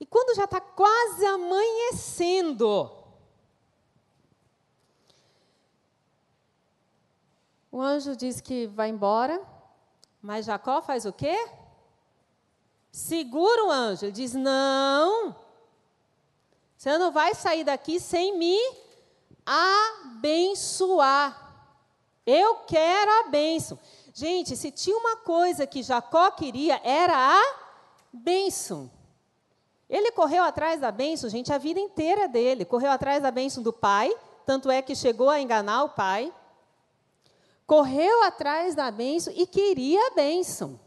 E 0.00 0.06
quando 0.06 0.36
já 0.36 0.44
está 0.44 0.60
quase 0.60 1.26
amanhecendo, 1.26 2.97
o 7.78 7.80
anjo 7.80 8.16
diz 8.16 8.40
que 8.40 8.66
vai 8.66 8.88
embora, 8.88 9.40
mas 10.20 10.46
Jacó 10.46 10.82
faz 10.82 11.04
o 11.04 11.12
quê? 11.12 11.48
Segura 12.90 13.66
o 13.66 13.70
anjo. 13.70 14.04
Ele 14.06 14.10
diz: 14.10 14.34
Não, 14.34 15.36
você 16.76 16.98
não 16.98 17.12
vai 17.12 17.36
sair 17.36 17.62
daqui 17.62 18.00
sem 18.00 18.36
me 18.36 18.58
abençoar. 19.46 21.40
Eu 22.26 22.56
quero 22.66 23.10
a 23.20 23.28
bênção. 23.28 23.78
Gente, 24.12 24.56
se 24.56 24.72
tinha 24.72 24.96
uma 24.96 25.18
coisa 25.18 25.64
que 25.64 25.80
Jacó 25.80 26.32
queria, 26.32 26.80
era 26.82 27.14
a 27.16 27.42
bênção. 28.12 28.90
Ele 29.88 30.10
correu 30.10 30.42
atrás 30.42 30.80
da 30.80 30.90
bênção, 30.90 31.30
gente, 31.30 31.52
a 31.52 31.58
vida 31.58 31.78
inteira 31.78 32.26
dele. 32.26 32.64
Correu 32.64 32.90
atrás 32.90 33.22
da 33.22 33.30
bênção 33.30 33.62
do 33.62 33.72
pai, 33.72 34.12
tanto 34.44 34.68
é 34.68 34.82
que 34.82 34.96
chegou 34.96 35.30
a 35.30 35.40
enganar 35.40 35.84
o 35.84 35.90
pai. 35.90 36.34
Correu 37.68 38.24
atrás 38.24 38.74
da 38.74 38.90
bênção 38.90 39.30
e 39.36 39.46
queria 39.46 40.00
a 40.06 40.14
bênção. 40.14 40.80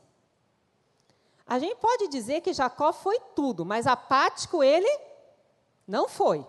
A 1.46 1.60
gente 1.60 1.76
pode 1.76 2.08
dizer 2.08 2.42
que 2.42 2.54
Jacó 2.54 2.92
foi 2.92 3.20
tudo, 3.36 3.64
mas 3.64 3.86
apático 3.86 4.64
ele 4.64 4.90
não 5.88 6.10
foi. 6.10 6.44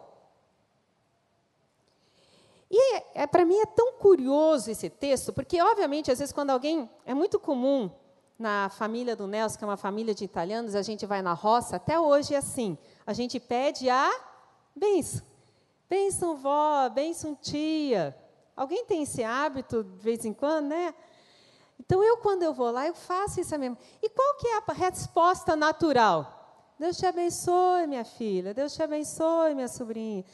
E 2.71 2.95
é, 2.95 3.05
é 3.17 3.27
para 3.27 3.45
mim 3.45 3.59
é 3.59 3.67
tão 3.67 3.93
curioso 3.93 4.71
esse 4.71 4.89
texto, 4.89 5.35
porque, 5.35 5.61
obviamente, 5.61 6.11
às 6.11 6.19
vezes, 6.19 6.33
quando 6.33 6.49
alguém. 6.49 6.89
É 7.05 7.13
muito 7.13 7.39
comum 7.39 7.91
na 8.39 8.71
família 8.71 9.15
do 9.15 9.27
Nelson, 9.27 9.59
que 9.59 9.65
é 9.65 9.67
uma 9.67 9.77
família 9.77 10.15
de 10.15 10.25
italianos, 10.25 10.75
a 10.75 10.81
gente 10.81 11.05
vai 11.05 11.21
na 11.21 11.35
roça, 11.35 11.77
até 11.77 12.01
hoje 12.01 12.35
é 12.35 12.39
assim: 12.39 12.79
a 13.07 13.13
gente 13.13 13.39
pede 13.39 13.91
a 13.91 14.11
benção. 14.75 15.21
Benção, 15.91 16.39
vó, 16.39 16.89
benção, 16.89 17.35
tia. 17.35 18.17
Alguém 18.57 18.85
tem 18.85 19.03
esse 19.03 19.25
hábito 19.25 19.83
de 19.83 20.03
vez 20.03 20.25
em 20.25 20.33
quando, 20.33 20.67
né? 20.67 20.95
Então, 21.81 22.03
eu, 22.03 22.19
quando 22.19 22.43
eu 22.43 22.53
vou 22.53 22.71
lá, 22.71 22.87
eu 22.87 22.95
faço 22.95 23.41
isso 23.41 23.59
mesmo. 23.59 23.77
E 24.01 24.09
qual 24.09 24.35
que 24.37 24.47
é 24.47 24.63
a 24.67 24.73
resposta 24.73 25.57
natural? 25.57 26.75
Deus 26.79 26.97
te 26.97 27.07
abençoe, 27.07 27.87
minha 27.87 28.05
filha. 28.05 28.55
Deus 28.55 28.75
te 28.75 28.83
abençoe, 28.83 29.55
minha 29.55 29.69
sobrinha. 29.69 30.25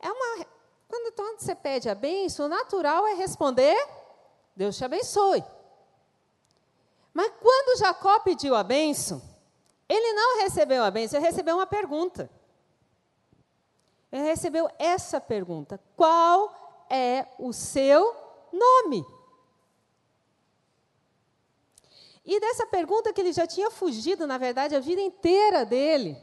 É 0.00 0.10
uma, 0.10 0.46
quando, 0.88 1.12
quando 1.14 1.40
você 1.40 1.54
pede 1.54 1.88
a 1.88 1.94
benção, 1.94 2.46
o 2.46 2.48
natural 2.48 3.06
é 3.06 3.14
responder: 3.14 3.76
Deus 4.54 4.76
te 4.76 4.84
abençoe. 4.84 5.42
Mas 7.12 7.32
quando 7.40 7.78
Jacó 7.78 8.20
pediu 8.20 8.54
a 8.54 8.62
benção, 8.62 9.22
ele 9.88 10.12
não 10.12 10.42
recebeu 10.42 10.84
a 10.84 10.90
benção, 10.90 11.18
ele 11.18 11.26
recebeu 11.26 11.56
uma 11.56 11.66
pergunta. 11.66 12.30
Ele 14.12 14.22
recebeu 14.22 14.70
essa 14.78 15.20
pergunta: 15.20 15.80
Qual 15.96 16.65
é 16.90 17.26
o 17.38 17.52
seu 17.52 18.14
nome? 18.52 19.04
E 22.24 22.40
dessa 22.40 22.66
pergunta 22.66 23.12
que 23.12 23.20
ele 23.20 23.32
já 23.32 23.46
tinha 23.46 23.70
fugido, 23.70 24.26
na 24.26 24.36
verdade, 24.36 24.74
a 24.74 24.80
vida 24.80 25.00
inteira 25.00 25.64
dele. 25.64 26.16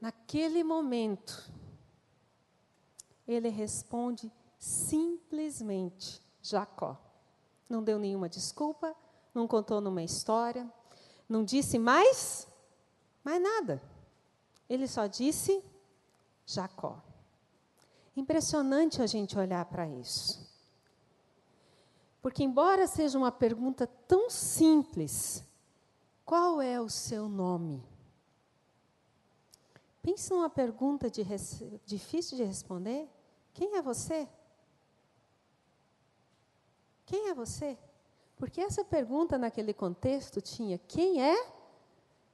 Naquele 0.00 0.64
momento, 0.64 1.50
ele 3.28 3.50
responde 3.50 4.32
simplesmente 4.58 6.22
Jacó. 6.42 6.96
Não 7.68 7.82
deu 7.82 7.98
nenhuma 7.98 8.28
desculpa, 8.28 8.94
não 9.34 9.46
contou 9.46 9.80
numa 9.80 10.02
história, 10.02 10.70
não 11.28 11.44
disse 11.44 11.78
mais, 11.78 12.48
mais 13.22 13.42
nada. 13.42 13.82
Ele 14.68 14.86
só 14.88 15.06
disse 15.06 15.62
Jacó. 16.46 17.02
Impressionante 18.16 19.02
a 19.02 19.06
gente 19.06 19.38
olhar 19.38 19.64
para 19.64 19.88
isso. 19.88 20.44
Porque, 22.22 22.42
embora 22.42 22.86
seja 22.86 23.18
uma 23.18 23.32
pergunta 23.32 23.86
tão 23.86 24.30
simples, 24.30 25.44
qual 26.24 26.60
é 26.60 26.80
o 26.80 26.88
seu 26.88 27.28
nome? 27.28 27.84
Pense 30.00 30.30
numa 30.30 30.48
pergunta 30.48 31.10
de 31.10 31.24
difícil 31.84 32.36
de 32.36 32.44
responder. 32.44 33.08
Quem 33.52 33.76
é 33.76 33.82
você? 33.82 34.28
Quem 37.06 37.28
é 37.28 37.34
você? 37.34 37.78
Porque 38.36 38.60
essa 38.60 38.84
pergunta, 38.84 39.38
naquele 39.38 39.72
contexto, 39.72 40.40
tinha: 40.40 40.78
quem 40.78 41.22
é 41.22 41.46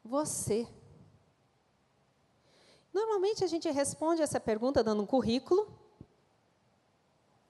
você? 0.04 0.66
Normalmente 2.92 3.44
a 3.44 3.46
gente 3.46 3.70
responde 3.70 4.22
essa 4.22 4.40
pergunta 4.40 4.82
dando 4.82 5.02
um 5.02 5.06
currículo. 5.06 5.70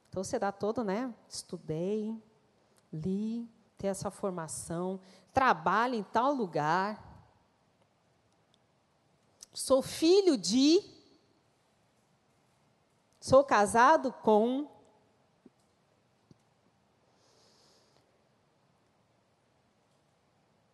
Então 0.09 0.22
você 0.22 0.38
dá 0.38 0.53
todo, 0.53 0.85
né? 0.85 1.14
Estudei, 1.29 2.20
li, 2.92 3.48
ter 3.79 3.87
essa 3.87 4.11
formação, 4.11 5.00
trabalho 5.33 5.94
em 5.94 6.03
tal 6.03 6.35
lugar, 6.35 7.11
sou 9.55 9.81
filho 9.81 10.37
de, 10.37 10.83
sou 13.20 13.42
casado 13.42 14.12
com. 14.12 14.68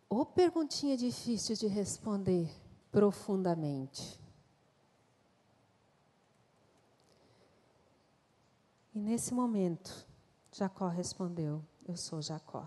Ou 0.09 0.25
perguntinha 0.25 0.97
difícil 0.97 1.55
de 1.57 1.67
responder 1.67 2.51
profundamente. 2.91 4.26
E 8.97 8.99
nesse 8.99 9.35
momento, 9.35 10.07
Jacó 10.51 10.89
respondeu: 10.89 11.63
eu 11.87 11.99
sou 11.99 12.23
Jacó. 12.23 12.67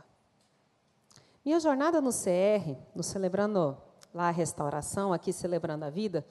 Minha 1.43 1.59
jornada 1.59 1.99
no 1.99 2.11
CR, 2.11 2.77
no 2.93 3.01
Celebrando 3.01 3.75
lá 4.13 4.27
a 4.27 4.31
Restauração, 4.31 5.11
aqui 5.11 5.33
Celebrando 5.33 5.85
a 5.85 5.89
Vida, 5.89 6.23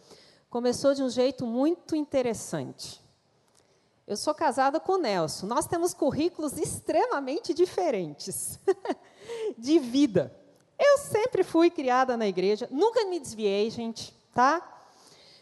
começou 0.49 0.95
de 0.95 1.03
um 1.03 1.11
jeito 1.11 1.45
muito 1.45 1.97
interessante. 1.97 3.05
Eu 4.07 4.17
sou 4.17 4.33
casada 4.33 4.79
com 4.79 4.93
o 4.93 4.99
Nelson. 4.99 5.47
Nós 5.49 5.67
temos 5.67 5.93
currículos 5.93 6.57
extremamente 6.57 7.53
diferentes 7.53 8.61
de 9.59 9.81
vida. 9.81 10.33
Eu 10.79 10.99
sempre 10.99 11.43
fui 11.43 11.71
criada 11.71 12.17
na 12.17 12.29
igreja, 12.29 12.69
nunca 12.71 13.05
me 13.07 13.19
desviei, 13.19 13.69
gente, 13.69 14.17
tá? 14.33 14.63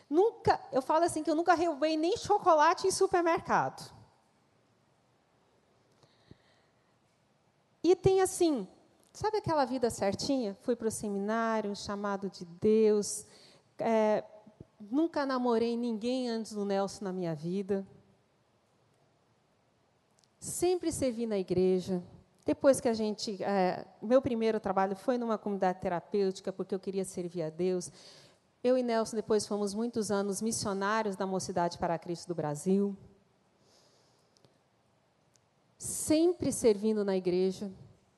Nunca, 0.08 0.58
eu 0.72 0.80
falo 0.80 1.04
assim 1.04 1.22
que 1.22 1.30
eu 1.30 1.34
nunca 1.34 1.54
roubei 1.54 1.98
nem 1.98 2.16
chocolate 2.16 2.86
em 2.86 2.90
supermercado. 2.90 3.94
E 7.86 7.94
tem 7.94 8.20
assim, 8.20 8.66
sabe 9.12 9.36
aquela 9.36 9.64
vida 9.64 9.88
certinha? 9.90 10.56
Fui 10.62 10.74
para 10.74 10.88
o 10.88 10.90
seminário, 10.90 11.76
chamado 11.76 12.28
de 12.28 12.44
Deus. 12.44 13.24
É, 13.78 14.24
nunca 14.90 15.24
namorei 15.24 15.76
ninguém 15.76 16.28
antes 16.28 16.52
do 16.52 16.64
Nelson 16.64 17.04
na 17.04 17.12
minha 17.12 17.32
vida. 17.32 17.86
Sempre 20.40 20.90
servi 20.90 21.26
na 21.26 21.38
igreja. 21.38 22.02
Depois 22.44 22.80
que 22.80 22.88
a 22.88 22.92
gente. 22.92 23.40
É, 23.40 23.86
meu 24.02 24.20
primeiro 24.20 24.58
trabalho 24.58 24.96
foi 24.96 25.16
numa 25.16 25.38
comunidade 25.38 25.80
terapêutica, 25.80 26.52
porque 26.52 26.74
eu 26.74 26.80
queria 26.80 27.04
servir 27.04 27.44
a 27.44 27.50
Deus. 27.50 27.92
Eu 28.64 28.76
e 28.76 28.82
Nelson, 28.82 29.14
depois, 29.14 29.46
fomos 29.46 29.74
muitos 29.74 30.10
anos 30.10 30.42
missionários 30.42 31.14
da 31.14 31.24
Mocidade 31.24 31.78
para 31.78 31.96
Cristo 32.00 32.26
do 32.26 32.34
Brasil. 32.34 32.96
Sempre 35.78 36.50
servindo 36.52 37.04
na 37.04 37.16
igreja. 37.16 37.70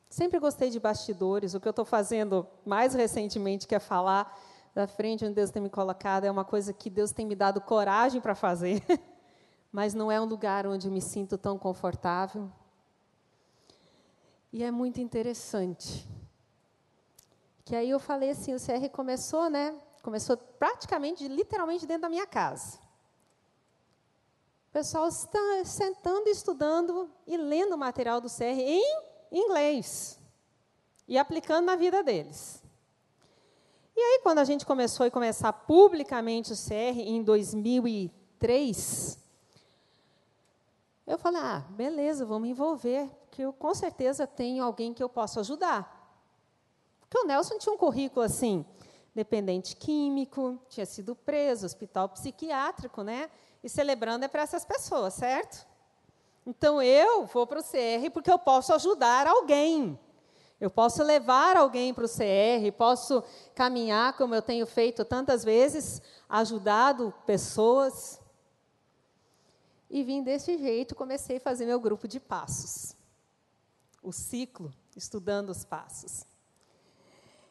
Sempre 0.08 0.38
gostei 0.38 0.70
de 0.70 0.80
bastidores. 0.80 1.54
O 1.54 1.60
que 1.60 1.68
eu 1.68 1.70
estou 1.70 1.84
fazendo 1.84 2.46
mais 2.64 2.94
recentemente, 2.94 3.66
que 3.66 3.74
é 3.74 3.78
falar 3.78 4.38
da 4.74 4.86
frente 4.86 5.24
onde 5.24 5.34
Deus 5.34 5.50
tem 5.50 5.62
me 5.62 5.68
colocado, 5.68 6.24
é 6.24 6.30
uma 6.30 6.44
coisa 6.44 6.72
que 6.72 6.88
Deus 6.88 7.12
tem 7.12 7.26
me 7.26 7.34
dado 7.34 7.60
coragem 7.60 8.20
para 8.20 8.34
fazer. 8.34 8.82
Mas 9.72 9.92
não 9.92 10.10
é 10.10 10.20
um 10.20 10.24
lugar 10.24 10.66
onde 10.66 10.90
me 10.90 11.00
sinto 11.00 11.36
tão 11.36 11.58
confortável. 11.58 12.50
E 14.52 14.62
é 14.62 14.70
muito 14.70 15.00
interessante. 15.00 16.08
Que 17.64 17.76
aí 17.76 17.90
eu 17.90 17.98
falei 17.98 18.30
assim, 18.30 18.54
o 18.54 18.58
CR 18.58 18.88
começou, 18.90 19.50
né? 19.50 19.78
Começou 20.02 20.36
praticamente, 20.36 21.28
literalmente 21.28 21.86
dentro 21.86 22.02
da 22.02 22.08
minha 22.08 22.26
casa. 22.26 22.78
Pessoal 24.78 25.08
está 25.08 25.64
sentando, 25.64 26.28
estudando 26.28 27.10
e 27.26 27.36
lendo 27.36 27.72
o 27.72 27.76
material 27.76 28.20
do 28.20 28.28
CR 28.28 28.44
em 28.44 28.80
inglês 29.32 30.16
e 31.08 31.18
aplicando 31.18 31.66
na 31.66 31.74
vida 31.74 32.00
deles. 32.00 32.62
E 33.96 34.00
aí, 34.00 34.20
quando 34.22 34.38
a 34.38 34.44
gente 34.44 34.64
começou 34.64 35.04
a 35.04 35.10
começar 35.10 35.52
publicamente 35.52 36.52
o 36.52 36.56
CR 36.56 36.96
em 36.96 37.24
2003, 37.24 39.18
eu 41.08 41.18
falei: 41.18 41.40
ah, 41.42 41.64
beleza, 41.70 42.24
vou 42.24 42.38
me 42.38 42.50
envolver 42.50 43.10
que 43.32 43.42
eu 43.42 43.52
com 43.52 43.74
certeza 43.74 44.28
tenho 44.28 44.62
alguém 44.62 44.94
que 44.94 45.02
eu 45.02 45.08
possa 45.08 45.40
ajudar. 45.40 46.22
Porque 47.00 47.18
o 47.18 47.26
Nelson 47.26 47.58
tinha 47.58 47.74
um 47.74 47.78
currículo 47.78 48.24
assim, 48.24 48.64
dependente 49.12 49.74
químico, 49.74 50.56
tinha 50.68 50.86
sido 50.86 51.16
preso, 51.16 51.66
hospital 51.66 52.08
psiquiátrico, 52.10 53.02
né? 53.02 53.28
E 53.62 53.68
celebrando 53.68 54.24
é 54.24 54.28
para 54.28 54.42
essas 54.42 54.64
pessoas, 54.64 55.14
certo? 55.14 55.66
Então 56.46 56.80
eu 56.80 57.26
vou 57.26 57.46
para 57.46 57.60
o 57.60 57.62
CR 57.62 58.10
porque 58.12 58.30
eu 58.30 58.38
posso 58.38 58.72
ajudar 58.74 59.26
alguém. 59.26 59.98
Eu 60.60 60.70
posso 60.70 61.02
levar 61.02 61.56
alguém 61.56 61.94
para 61.94 62.04
o 62.04 62.08
CR, 62.08 62.72
posso 62.76 63.22
caminhar 63.54 64.16
como 64.16 64.34
eu 64.34 64.42
tenho 64.42 64.66
feito 64.66 65.04
tantas 65.04 65.44
vezes, 65.44 66.02
ajudado 66.28 67.14
pessoas. 67.24 68.20
E 69.88 70.02
vim 70.02 70.22
desse 70.22 70.58
jeito, 70.58 70.94
comecei 70.94 71.36
a 71.36 71.40
fazer 71.40 71.64
meu 71.64 71.78
grupo 71.78 72.08
de 72.08 72.18
passos 72.18 72.98
o 74.02 74.12
ciclo, 74.12 74.72
estudando 74.96 75.50
os 75.50 75.64
passos. 75.64 76.24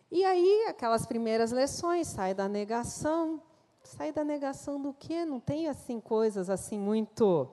E 0.09 0.23
aí, 0.23 0.65
aquelas 0.67 1.05
primeiras 1.05 1.51
lições, 1.51 2.07
sai 2.07 2.33
da 2.33 2.47
negação. 2.47 3.41
Sai 3.87 4.11
da 4.11 4.21
negação 4.21 4.81
do 4.81 4.93
quê? 4.93 5.23
Não 5.23 5.39
tem 5.39 5.69
assim 5.69 5.97
coisas 5.97 6.49
assim 6.49 6.77
muito. 6.77 7.49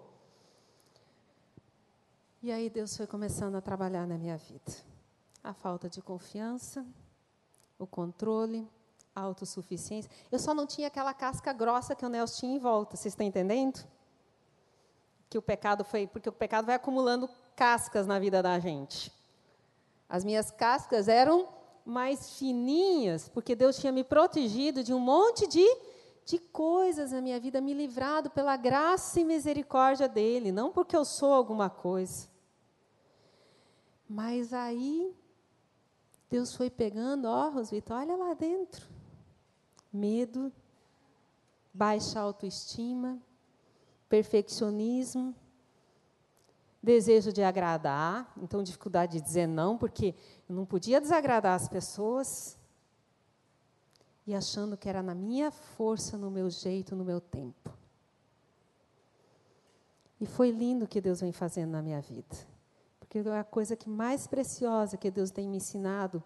E 2.43 2.51
aí 2.51 2.69
Deus 2.69 2.97
foi 2.97 3.07
começando 3.07 3.55
a 3.55 3.61
trabalhar 3.61 4.05
na 4.05 4.19
minha 4.19 4.37
vida. 4.37 4.73
A 5.45 5.55
falta 5.55 5.89
de 5.89 6.03
confiança, 6.03 6.85
o 7.79 7.87
controle, 7.87 8.69
a 9.15 9.21
autossuficiência. 9.21 10.11
Eu 10.31 10.41
só 10.41 10.53
não 10.53 10.67
tinha 10.67 10.89
aquela 10.89 11.15
casca 11.15 11.53
grossa 11.53 11.95
que 11.95 12.05
o 12.05 12.09
Nelson 12.09 12.41
tinha 12.41 12.57
em 12.57 12.59
volta. 12.59 12.97
Vocês 12.97 13.13
estão 13.13 13.25
entendendo? 13.25 13.87
Que 15.31 15.39
o 15.39 15.43
pecado 15.43 15.85
foi. 15.85 16.09
Porque 16.09 16.29
o 16.29 16.33
pecado 16.33 16.67
vai 16.67 16.75
acumulando 16.75 17.31
cascas 17.55 18.09
na 18.09 18.19
vida 18.19 18.43
da 18.43 18.59
gente. 18.59 19.13
As 20.09 20.25
minhas 20.25 20.51
cascas 20.51 21.07
eram 21.07 21.49
mais 21.87 22.39
fininhas, 22.39 23.29
porque 23.29 23.55
Deus 23.55 23.77
tinha 23.77 23.93
me 23.93 24.03
protegido 24.03 24.83
de 24.83 24.93
um 24.93 24.99
monte 24.99 25.47
de, 25.47 25.65
de 26.25 26.39
coisas 26.39 27.13
na 27.13 27.21
minha 27.21 27.39
vida, 27.39 27.61
me 27.61 27.75
livrado 27.75 28.31
pela 28.31 28.57
graça 28.57 29.21
e 29.21 29.25
misericórdia 29.25 30.09
dEle, 30.09 30.51
não 30.51 30.73
porque 30.73 30.97
eu 30.97 31.05
sou 31.05 31.33
alguma 31.33 31.69
coisa. 31.69 32.29
Mas 34.09 34.53
aí, 34.53 35.15
Deus 36.31 36.55
foi 36.55 36.71
pegando, 36.71 37.27
ó, 37.27 37.51
Rosvita, 37.51 37.95
olha 37.95 38.17
lá 38.17 38.35
dentro. 38.35 38.87
Medo, 39.93 40.53
baixa 41.73 42.21
autoestima, 42.21 43.21
perfeccionismo, 44.09 45.35
desejo 46.83 47.33
de 47.33 47.43
agradar, 47.43 48.33
então 48.37 48.63
dificuldade 48.63 49.19
de 49.19 49.25
dizer 49.25 49.47
não, 49.47 49.77
porque 49.77 50.15
eu 50.49 50.55
não 50.55 50.65
podia 50.65 51.01
desagradar 51.01 51.55
as 51.55 51.69
pessoas, 51.69 52.59
e 54.27 54.35
achando 54.35 54.77
que 54.77 54.89
era 54.89 55.03
na 55.03 55.15
minha 55.15 55.51
força, 55.51 56.17
no 56.17 56.31
meu 56.31 56.49
jeito, 56.49 56.97
no 56.97 57.05
meu 57.05 57.21
tempo. 57.21 57.71
E 60.21 60.27
foi 60.27 60.51
lindo 60.51 60.85
o 60.85 60.89
que 60.89 61.01
Deus 61.01 61.21
vem 61.21 61.33
fazendo 61.33 61.73
na 61.73 61.83
minha 61.83 62.01
vida. 62.01 62.35
Porque 62.99 63.19
é 63.19 63.39
a 63.39 63.45
coisa 63.45 63.77
que 63.77 63.89
mais 63.89 64.27
preciosa 64.27 64.97
que 64.97 65.11
Deus 65.11 65.31
tem 65.31 65.49
me 65.49 65.59
ensinado, 65.59 66.23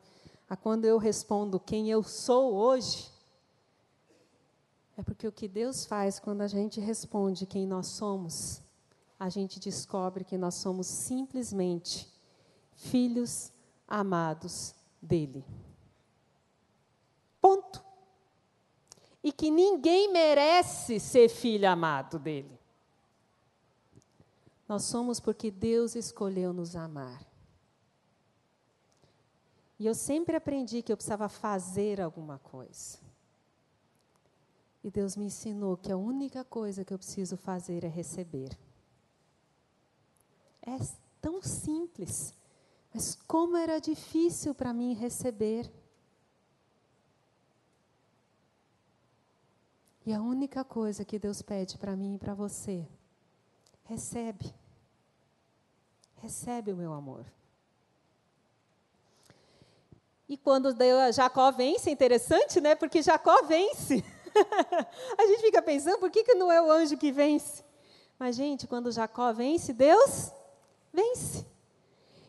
a 0.49 0.57
quando 0.57 0.85
eu 0.85 0.99
respondo 0.99 1.59
quem 1.59 1.91
eu 1.91 2.03
sou 2.03 2.55
hoje, 2.55 3.11
é 4.97 5.03
porque 5.03 5.27
o 5.27 5.33
que 5.33 5.47
Deus 5.47 5.85
faz 5.85 6.19
quando 6.19 6.43
a 6.43 6.49
gente 6.49 6.81
responde 6.81 7.47
quem 7.47 7.67
nós 7.67 7.89
somos, 7.89 8.63
a 9.19 9.29
gente 9.29 9.61
descobre 9.61 10.25
que 10.25 10.39
nós 10.39 10.55
somos 10.55 10.87
simplesmente 10.87 12.09
filhos 12.75 13.53
amados 13.87 14.75
dele. 15.03 15.45
E 19.23 19.33
que 19.33 19.51
ninguém 19.51 20.13
merece 20.13 21.01
ser 21.01 21.29
filho 21.29 21.69
amado 21.69 22.19
dele. 22.19 22.59
Nós 24.69 24.85
somos 24.85 25.19
porque 25.19 25.51
Deus 25.51 25.95
escolheu 25.95 26.53
nos 26.53 26.77
amar. 26.77 27.27
E 29.79 29.87
eu 29.87 29.95
sempre 29.95 30.37
aprendi 30.37 30.83
que 30.83 30.93
eu 30.93 30.97
precisava 30.97 31.29
fazer 31.29 32.01
alguma 32.01 32.39
coisa. 32.39 32.99
E 34.83 34.91
Deus 34.91 35.17
me 35.17 35.27
ensinou 35.27 35.77
que 35.77 35.91
a 35.91 35.97
única 35.97 36.45
coisa 36.45 36.85
que 36.85 36.93
eu 36.93 36.99
preciso 36.99 37.37
fazer 37.37 37.85
é 37.85 37.89
receber. 37.89 38.59
É 40.63 40.77
tão 41.21 41.41
simples, 41.41 42.35
mas 42.93 43.15
como 43.27 43.57
era 43.57 43.79
difícil 43.79 44.55
para 44.55 44.73
mim 44.73 44.95
receber. 44.95 45.71
E 50.09 50.13
a 50.15 50.23
única 50.23 50.65
coisa 50.65 51.05
que 51.05 51.19
Deus 51.19 51.43
pede 51.43 51.77
para 51.77 51.95
mim 51.95 52.15
e 52.15 52.19
para 52.19 52.33
você, 52.33 52.89
recebe. 53.85 54.55
Recebe 56.23 56.73
o 56.73 56.77
meu 56.77 56.95
amor. 56.95 57.27
E 60.27 60.39
quando 60.39 60.75
Jacó 61.13 61.53
vence, 61.53 61.91
é 61.91 61.93
interessante, 61.93 62.59
né? 62.59 62.75
Porque 62.75 63.03
Jacó 63.03 63.43
vence. 63.43 64.03
a 65.19 65.27
gente 65.27 65.43
fica 65.43 65.61
pensando, 65.61 65.99
por 65.99 66.11
que, 66.11 66.25
que 66.25 66.35
não 66.35 66.51
é 66.51 66.63
o 66.63 66.73
anjo 66.73 66.97
que 66.97 67.13
vence? 67.13 67.63
Mas, 68.19 68.35
gente, 68.35 68.67
quando 68.67 68.91
Jacó 68.91 69.31
vence, 69.35 69.75
Deus 69.75 70.33
vence. 70.91 71.45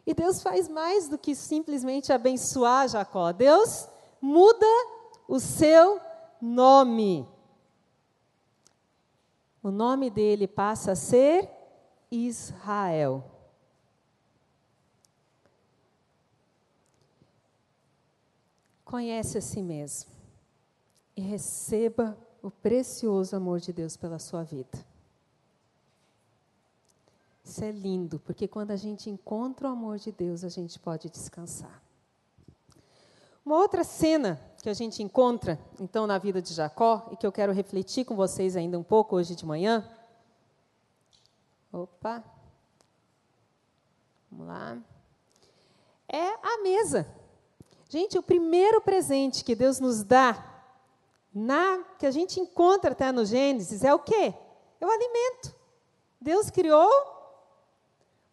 E 0.05 0.13
Deus 0.13 0.41
faz 0.41 0.67
mais 0.67 1.07
do 1.07 1.17
que 1.17 1.33
simplesmente 1.33 2.11
abençoar 2.11 2.89
Jacó. 2.89 3.31
Deus 3.31 3.87
muda 4.19 4.67
o 5.29 5.39
seu 5.39 5.97
nome. 6.41 7.38
O 9.61 9.71
nome 9.71 10.09
dele 10.09 10.47
passa 10.47 10.93
a 10.93 10.95
ser 10.95 11.49
Israel. 12.09 13.23
Conhece 18.85 19.37
a 19.37 19.41
si 19.41 19.61
mesmo 19.61 20.11
e 21.15 21.21
receba 21.21 22.17
o 22.41 22.49
precioso 22.49 23.35
amor 23.35 23.59
de 23.59 23.73
Deus 23.73 23.97
pela 23.97 24.17
sua 24.17 24.43
vida. 24.43 24.85
Isso 27.43 27.63
é 27.63 27.71
lindo, 27.71 28.19
porque 28.19 28.47
quando 28.47 28.71
a 28.71 28.75
gente 28.75 29.09
encontra 29.09 29.67
o 29.67 29.71
amor 29.71 29.97
de 29.97 30.11
Deus, 30.11 30.43
a 30.43 30.49
gente 30.49 30.79
pode 30.79 31.09
descansar. 31.09 31.81
Uma 33.45 33.57
outra 33.57 33.83
cena 33.83 34.39
que 34.61 34.69
a 34.69 34.73
gente 34.73 35.01
encontra, 35.01 35.59
então, 35.79 36.05
na 36.05 36.17
vida 36.17 36.41
de 36.41 36.53
Jacó, 36.53 37.07
e 37.11 37.17
que 37.17 37.25
eu 37.25 37.31
quero 37.31 37.53
refletir 37.53 38.05
com 38.05 38.15
vocês 38.15 38.55
ainda 38.55 38.77
um 38.77 38.83
pouco 38.83 39.15
hoje 39.15 39.35
de 39.35 39.45
manhã. 39.45 39.89
Opa. 41.71 42.23
Vamos 44.31 44.47
lá. 44.47 44.77
É 46.07 46.27
a 46.27 46.61
mesa. 46.61 47.07
Gente, 47.87 48.17
o 48.17 48.23
primeiro 48.23 48.81
presente 48.81 49.43
que 49.43 49.55
Deus 49.55 49.79
nos 49.79 50.03
dá, 50.03 50.63
na, 51.33 51.83
que 51.97 52.05
a 52.05 52.11
gente 52.11 52.39
encontra 52.39 52.91
até 52.91 53.11
no 53.11 53.25
Gênesis, 53.25 53.83
é 53.83 53.93
o 53.93 53.99
quê? 53.99 54.33
É 54.81 54.85
o 54.85 54.89
alimento. 54.89 55.55
Deus 56.19 56.49
criou 56.49 56.89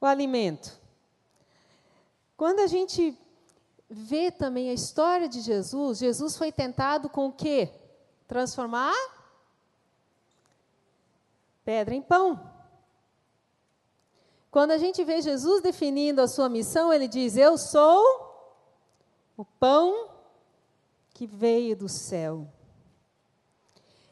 o 0.01 0.07
alimento. 0.07 0.79
Quando 2.37 2.61
a 2.61 2.66
gente 2.66 3.16
vê 3.89 4.30
também 4.30 4.70
a 4.70 4.74
história 4.74 5.28
de 5.28 5.41
Jesus, 5.41 5.99
Jesus 5.99 6.37
foi 6.37 6.51
tentado 6.51 7.09
com 7.09 7.26
o 7.26 7.32
quê? 7.32 7.70
Transformar 8.26 8.95
pedra 11.64 11.95
em 11.95 12.01
pão. 12.01 12.41
Quando 14.53 14.70
a 14.70 14.78
gente 14.78 15.05
vê 15.05 15.20
Jesus 15.20 15.61
definindo 15.61 16.22
a 16.22 16.28
sua 16.28 16.49
missão, 16.49 16.93
ele 16.93 17.09
diz: 17.09 17.37
Eu 17.37 17.59
sou 17.59 18.01
o 19.37 19.45
pão 19.45 20.09
que 21.12 21.26
veio 21.26 21.76
do 21.76 21.89
céu. 21.89 22.47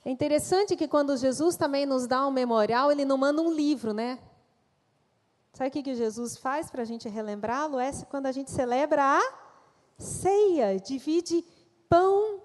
É 0.05 0.11
interessante 0.11 0.77
que 0.77 0.87
quando 0.87 1.17
Jesus 1.17 1.57
também 1.57 1.87
nos 1.87 2.07
dá 2.07 2.27
um 2.27 2.31
memorial, 2.31 2.93
ele 2.93 3.07
não 3.07 3.17
manda 3.17 3.41
um 3.41 3.51
livro, 3.51 3.95
né? 3.95 4.19
Sabe 5.55 5.69
o 5.69 5.83
que, 5.83 5.95
Jesus 5.95 6.37
faz 6.37 6.69
para 6.69 6.83
a 6.83 6.85
gente 6.85 7.09
relembrá-lo? 7.09 7.79
É 7.79 7.91
quando 8.11 8.27
a 8.27 8.33
gente 8.33 8.51
celebra 8.51 9.03
a 9.03 9.44
ceia, 9.99 10.79
divide 10.79 11.45
pão 11.89 12.41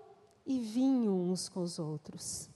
e 0.46 0.60
vinho 0.60 1.14
uns 1.14 1.50
com 1.50 1.62
os 1.62 1.80
outros. 1.80 2.50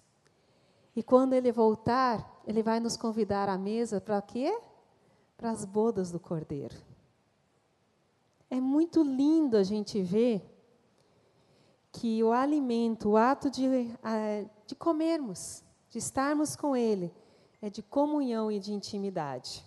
E 0.96 1.02
quando 1.02 1.34
ele 1.34 1.52
voltar, 1.52 2.42
ele 2.46 2.62
vai 2.62 2.80
nos 2.80 2.96
convidar 2.96 3.50
à 3.50 3.58
mesa 3.58 4.00
para 4.00 4.22
quê? 4.22 4.56
para 5.44 5.52
as 5.52 5.66
bodas 5.66 6.10
do 6.10 6.22
Cordeiro. 6.22 6.76
É 8.50 8.62
muito 8.62 9.04
lindo 9.04 9.58
a 9.58 9.64
gente 9.64 10.02
ver 10.02 10.42
que 11.92 12.24
o 12.24 12.32
alimento, 12.32 13.10
o 13.10 13.18
ato 13.18 13.50
de, 13.50 13.68
de 14.66 14.74
comermos, 14.74 15.62
de 15.90 15.98
estarmos 15.98 16.56
com 16.56 16.78
Ele, 16.78 17.14
é 17.62 17.70
de 17.70 17.82
comunhão 17.82 18.50
e 18.50 18.58
de 18.58 18.72
intimidade. 18.74 19.66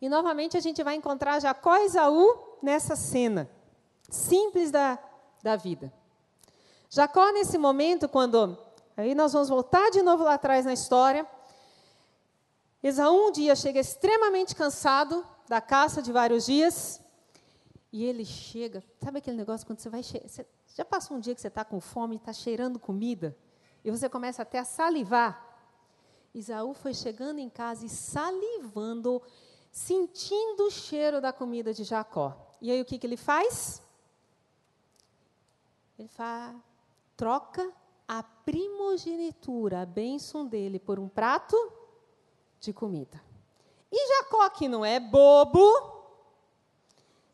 E 0.00 0.08
novamente 0.08 0.56
a 0.56 0.60
gente 0.60 0.82
vai 0.82 0.96
encontrar 0.96 1.38
Jacó 1.40 1.76
e 1.76 1.84
Esaú 1.84 2.58
nessa 2.60 2.96
cena 2.96 3.48
simples 4.12 4.70
da, 4.70 4.98
da 5.42 5.56
vida. 5.56 5.92
Jacó, 6.90 7.32
nesse 7.32 7.56
momento, 7.56 8.08
quando. 8.08 8.58
Aí 8.96 9.14
nós 9.14 9.32
vamos 9.32 9.48
voltar 9.48 9.90
de 9.90 10.02
novo 10.02 10.22
lá 10.24 10.34
atrás 10.34 10.66
na 10.66 10.72
história. 10.72 11.26
Esaú 12.82 13.28
um 13.28 13.32
dia 13.32 13.56
chega 13.56 13.80
extremamente 13.80 14.54
cansado 14.54 15.26
da 15.48 15.60
caça 15.60 16.02
de 16.02 16.12
vários 16.12 16.44
dias. 16.44 17.00
E 17.90 18.04
ele 18.04 18.24
chega, 18.24 18.82
sabe 19.02 19.18
aquele 19.18 19.36
negócio 19.36 19.66
quando 19.66 19.78
você 19.78 19.88
vai. 19.88 20.02
Você 20.02 20.46
já 20.74 20.84
passou 20.84 21.16
um 21.16 21.20
dia 21.20 21.34
que 21.34 21.40
você 21.40 21.48
está 21.48 21.64
com 21.64 21.80
fome 21.80 22.16
e 22.16 22.18
está 22.18 22.32
cheirando 22.32 22.78
comida? 22.78 23.36
E 23.82 23.90
você 23.90 24.08
começa 24.08 24.42
até 24.42 24.58
a 24.58 24.64
salivar. 24.64 25.48
Isaú 26.34 26.74
foi 26.74 26.94
chegando 26.94 27.38
em 27.38 27.48
casa 27.48 27.84
e 27.84 27.88
salivando, 27.88 29.22
sentindo 29.70 30.66
o 30.66 30.70
cheiro 30.70 31.20
da 31.20 31.32
comida 31.32 31.72
de 31.72 31.84
Jacó. 31.84 32.36
E 32.60 32.70
aí 32.70 32.80
o 32.80 32.84
que, 32.84 32.98
que 32.98 33.06
ele 33.06 33.16
faz? 33.16 33.81
Ele 36.02 36.08
faz, 36.08 36.56
troca 37.16 37.72
a 38.08 38.24
primogenitura, 38.24 39.82
a 39.82 39.86
bênção 39.86 40.44
dele, 40.44 40.80
por 40.80 40.98
um 40.98 41.08
prato 41.08 41.56
de 42.58 42.72
comida. 42.72 43.22
E 43.88 44.08
Jacó, 44.08 44.50
que 44.50 44.66
não 44.66 44.84
é 44.84 44.98
bobo, 44.98 45.62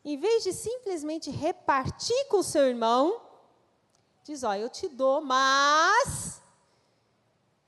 em 0.05 0.19
vez 0.19 0.43
de 0.43 0.53
simplesmente 0.53 1.31
repartir 1.31 2.27
com 2.27 2.43
seu 2.43 2.67
irmão, 2.67 3.19
diz: 4.23 4.43
Ó, 4.43 4.53
eu 4.53 4.69
te 4.69 4.87
dou, 4.87 5.19
mas 5.19 6.39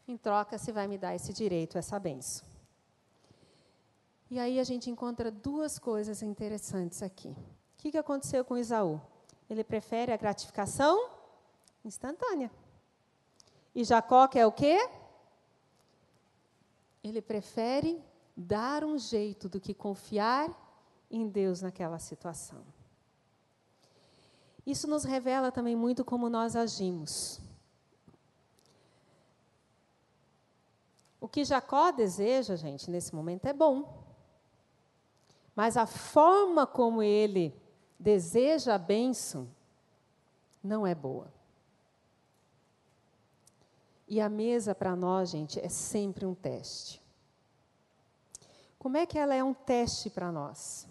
em 0.07 0.15
troca 0.15 0.55
você 0.55 0.71
vai 0.71 0.85
me 0.85 0.99
dar 0.99 1.15
esse 1.15 1.33
direito, 1.33 1.79
essa 1.79 1.97
benção. 1.97 2.47
E 4.29 4.37
aí 4.37 4.59
a 4.59 4.63
gente 4.63 4.87
encontra 4.91 5.31
duas 5.31 5.79
coisas 5.79 6.21
interessantes 6.21 7.01
aqui. 7.01 7.29
O 7.29 7.35
que, 7.79 7.89
que 7.89 7.97
aconteceu 7.97 8.45
com 8.45 8.55
Isaú? 8.55 9.01
Ele 9.51 9.65
prefere 9.65 10.13
a 10.13 10.17
gratificação 10.17 11.09
instantânea. 11.83 12.49
E 13.75 13.83
Jacó 13.83 14.25
quer 14.25 14.45
o 14.45 14.51
quê? 14.51 14.89
Ele 17.03 17.21
prefere 17.21 18.01
dar 18.33 18.85
um 18.85 18.97
jeito 18.97 19.49
do 19.49 19.59
que 19.59 19.73
confiar 19.73 20.49
em 21.11 21.27
Deus 21.27 21.61
naquela 21.61 21.99
situação. 21.99 22.63
Isso 24.65 24.87
nos 24.87 25.03
revela 25.03 25.51
também 25.51 25.75
muito 25.75 26.05
como 26.05 26.29
nós 26.29 26.55
agimos. 26.55 27.41
O 31.19 31.27
que 31.27 31.43
Jacó 31.43 31.91
deseja, 31.91 32.55
gente, 32.55 32.89
nesse 32.89 33.13
momento 33.13 33.47
é 33.47 33.53
bom. 33.53 34.01
Mas 35.53 35.75
a 35.75 35.85
forma 35.85 36.65
como 36.65 37.03
ele 37.03 37.60
deseja 38.01 38.73
a 38.73 38.77
bênção 38.79 39.47
não 40.63 40.85
é 40.85 40.95
boa. 40.95 41.31
E 44.07 44.19
a 44.19 44.27
mesa 44.27 44.73
para 44.73 44.95
nós, 44.95 45.29
gente, 45.29 45.59
é 45.59 45.69
sempre 45.69 46.25
um 46.25 46.33
teste. 46.33 46.99
Como 48.79 48.97
é 48.97 49.05
que 49.05 49.17
ela 49.17 49.35
é 49.35 49.43
um 49.43 49.53
teste 49.53 50.09
para 50.09 50.31
nós? 50.31 50.87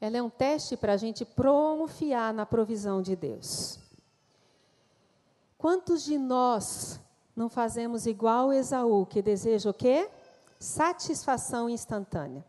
Ela 0.00 0.18
é 0.18 0.22
um 0.22 0.28
teste 0.28 0.76
para 0.76 0.92
a 0.92 0.96
gente 0.96 1.24
confiar 1.24 2.34
na 2.34 2.44
provisão 2.44 3.00
de 3.00 3.14
Deus. 3.14 3.78
Quantos 5.56 6.04
de 6.04 6.18
nós 6.18 7.00
não 7.34 7.48
fazemos 7.48 8.06
igual 8.06 8.52
Esaú, 8.52 9.06
que 9.06 9.22
deseja 9.22 9.70
o 9.70 9.74
quê? 9.74 10.10
Satisfação 10.58 11.70
instantânea. 11.70 12.44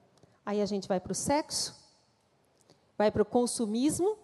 Aí 0.45 0.61
a 0.61 0.65
gente 0.65 0.87
vai 0.87 0.99
para 0.99 1.11
o 1.11 1.15
sexo, 1.15 1.84
vai 2.97 3.11
para 3.11 3.21
o 3.21 3.25
consumismo, 3.25 4.17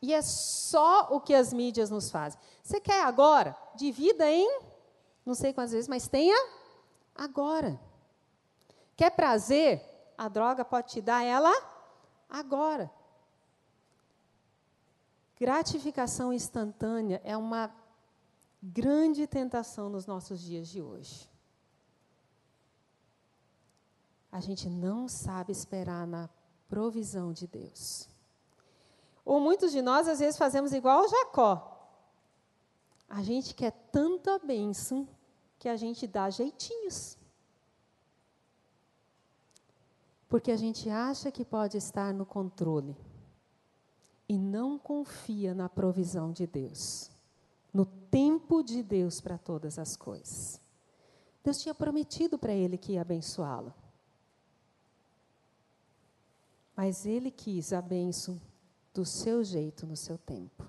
e 0.00 0.12
é 0.12 0.20
só 0.20 1.08
o 1.10 1.20
que 1.20 1.34
as 1.34 1.52
mídias 1.52 1.88
nos 1.90 2.10
fazem. 2.10 2.40
Você 2.62 2.80
quer 2.80 3.04
agora? 3.04 3.56
Divida 3.74 4.28
em, 4.28 4.60
não 5.24 5.34
sei 5.34 5.52
quantas 5.52 5.72
vezes, 5.72 5.88
mas 5.88 6.08
tenha 6.08 6.36
agora. 7.14 7.80
Quer 8.96 9.10
prazer? 9.10 9.80
A 10.18 10.28
droga 10.28 10.64
pode 10.64 10.88
te 10.88 11.00
dar 11.00 11.24
ela 11.24 11.52
agora. 12.28 12.90
Gratificação 15.38 16.32
instantânea 16.32 17.20
é 17.24 17.36
uma 17.36 17.74
grande 18.62 19.26
tentação 19.26 19.88
nos 19.88 20.06
nossos 20.06 20.40
dias 20.40 20.68
de 20.68 20.80
hoje. 20.80 21.28
A 24.30 24.40
gente 24.40 24.68
não 24.68 25.08
sabe 25.08 25.52
esperar 25.52 26.06
na 26.06 26.28
provisão 26.72 27.34
de 27.34 27.46
Deus. 27.46 28.08
Ou 29.26 29.38
muitos 29.38 29.72
de 29.72 29.82
nós, 29.82 30.08
às 30.08 30.20
vezes, 30.20 30.38
fazemos 30.38 30.72
igual 30.72 31.06
Jacó. 31.06 31.86
A 33.06 33.22
gente 33.22 33.54
quer 33.54 33.72
tanta 33.92 34.38
bênção 34.38 35.06
que 35.58 35.68
a 35.68 35.76
gente 35.76 36.06
dá 36.06 36.30
jeitinhos. 36.30 37.18
Porque 40.30 40.50
a 40.50 40.56
gente 40.56 40.88
acha 40.88 41.30
que 41.30 41.44
pode 41.44 41.76
estar 41.76 42.14
no 42.14 42.24
controle 42.24 42.96
e 44.26 44.38
não 44.38 44.78
confia 44.78 45.52
na 45.52 45.68
provisão 45.68 46.32
de 46.32 46.46
Deus, 46.46 47.10
no 47.70 47.84
tempo 47.84 48.62
de 48.62 48.82
Deus 48.82 49.20
para 49.20 49.36
todas 49.36 49.78
as 49.78 49.94
coisas. 49.94 50.58
Deus 51.44 51.58
tinha 51.58 51.74
prometido 51.74 52.38
para 52.38 52.54
ele 52.54 52.78
que 52.78 52.92
ia 52.92 53.02
abençoá-lo. 53.02 53.74
Mas 56.76 57.04
ele 57.06 57.30
quis 57.30 57.72
a 57.72 57.82
bênção 57.82 58.40
do 58.94 59.04
seu 59.04 59.42
jeito, 59.44 59.86
no 59.86 59.96
seu 59.96 60.18
tempo. 60.18 60.66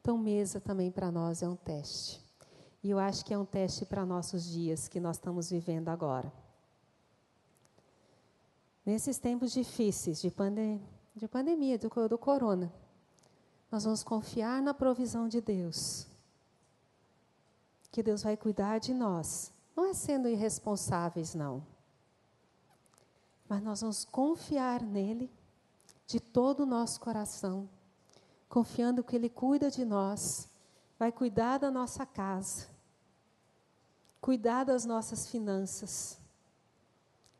Então, 0.00 0.18
mesa 0.18 0.60
também 0.60 0.90
para 0.90 1.10
nós 1.10 1.42
é 1.42 1.48
um 1.48 1.56
teste. 1.56 2.20
E 2.82 2.90
eu 2.90 2.98
acho 2.98 3.24
que 3.24 3.32
é 3.32 3.38
um 3.38 3.44
teste 3.44 3.86
para 3.86 4.04
nossos 4.04 4.44
dias 4.44 4.88
que 4.88 4.98
nós 4.98 5.16
estamos 5.16 5.50
vivendo 5.50 5.88
agora. 5.88 6.32
Nesses 8.84 9.18
tempos 9.18 9.52
difíceis 9.52 10.20
de, 10.20 10.28
pandem 10.28 10.82
de 11.14 11.28
pandemia, 11.28 11.78
do, 11.78 11.88
do 12.08 12.18
corona, 12.18 12.72
nós 13.70 13.84
vamos 13.84 14.02
confiar 14.02 14.60
na 14.60 14.74
provisão 14.74 15.28
de 15.28 15.40
Deus. 15.40 16.08
Que 17.92 18.02
Deus 18.02 18.24
vai 18.24 18.36
cuidar 18.36 18.78
de 18.78 18.92
nós. 18.92 19.52
Não 19.76 19.86
é 19.86 19.94
sendo 19.94 20.28
irresponsáveis, 20.28 21.34
não. 21.34 21.64
Mas 23.52 23.62
nós 23.62 23.82
vamos 23.82 24.02
confiar 24.06 24.80
nele 24.80 25.30
de 26.06 26.18
todo 26.18 26.60
o 26.60 26.66
nosso 26.66 26.98
coração, 26.98 27.68
confiando 28.48 29.04
que 29.04 29.14
Ele 29.14 29.28
cuida 29.28 29.70
de 29.70 29.84
nós, 29.84 30.48
vai 30.98 31.12
cuidar 31.12 31.58
da 31.58 31.70
nossa 31.70 32.06
casa, 32.06 32.66
cuidar 34.22 34.64
das 34.64 34.86
nossas 34.86 35.26
finanças, 35.26 36.18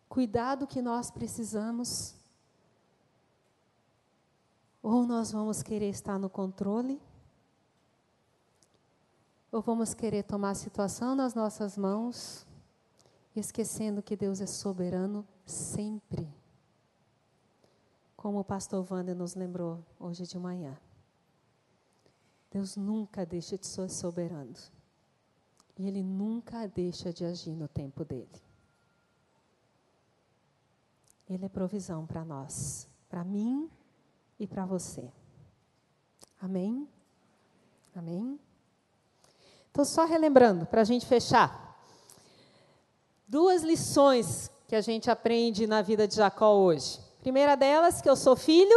cuidar 0.06 0.56
do 0.56 0.66
que 0.66 0.82
nós 0.82 1.10
precisamos. 1.10 2.14
Ou 4.82 5.06
nós 5.06 5.32
vamos 5.32 5.62
querer 5.62 5.88
estar 5.88 6.18
no 6.18 6.28
controle, 6.28 7.00
ou 9.50 9.62
vamos 9.62 9.94
querer 9.94 10.24
tomar 10.24 10.50
a 10.50 10.54
situação 10.54 11.14
nas 11.14 11.32
nossas 11.32 11.78
mãos, 11.78 12.46
esquecendo 13.34 14.02
que 14.02 14.14
Deus 14.14 14.42
é 14.42 14.46
soberano 14.46 15.26
sempre 15.44 16.32
como 18.22 18.38
o 18.38 18.44
pastor 18.44 18.86
Wander 18.88 19.16
nos 19.16 19.34
lembrou 19.34 19.84
hoje 19.98 20.24
de 20.28 20.38
manhã. 20.38 20.78
Deus 22.52 22.76
nunca 22.76 23.26
deixa 23.26 23.58
de 23.58 23.66
ser 23.66 23.90
soberano. 23.90 24.54
E 25.76 25.88
Ele 25.88 26.04
nunca 26.04 26.68
deixa 26.68 27.12
de 27.12 27.24
agir 27.24 27.56
no 27.56 27.66
tempo 27.66 28.04
dele. 28.04 28.30
Ele 31.28 31.46
é 31.46 31.48
provisão 31.48 32.06
para 32.06 32.24
nós, 32.24 32.86
para 33.08 33.24
mim 33.24 33.68
e 34.38 34.46
para 34.46 34.64
você. 34.66 35.10
Amém? 36.40 36.88
Amém? 37.92 38.38
Então, 39.72 39.84
só 39.84 40.04
relembrando, 40.04 40.64
para 40.64 40.82
a 40.82 40.84
gente 40.84 41.06
fechar. 41.06 41.76
Duas 43.26 43.62
lições 43.62 44.51
que 44.72 44.76
a 44.76 44.80
gente 44.80 45.10
aprende 45.10 45.66
na 45.66 45.82
vida 45.82 46.08
de 46.08 46.14
Jacó 46.14 46.54
hoje. 46.54 46.98
Primeira 47.20 47.54
delas, 47.54 48.00
que 48.00 48.08
eu 48.08 48.16
sou 48.16 48.34
filho 48.34 48.74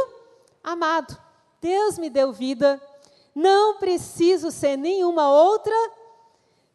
amado. 0.62 1.18
Deus 1.62 1.98
me 1.98 2.10
deu 2.10 2.34
vida. 2.34 2.82
Não 3.34 3.78
preciso 3.78 4.52
ser 4.52 4.76
nenhuma 4.76 5.32
outra 5.32 5.74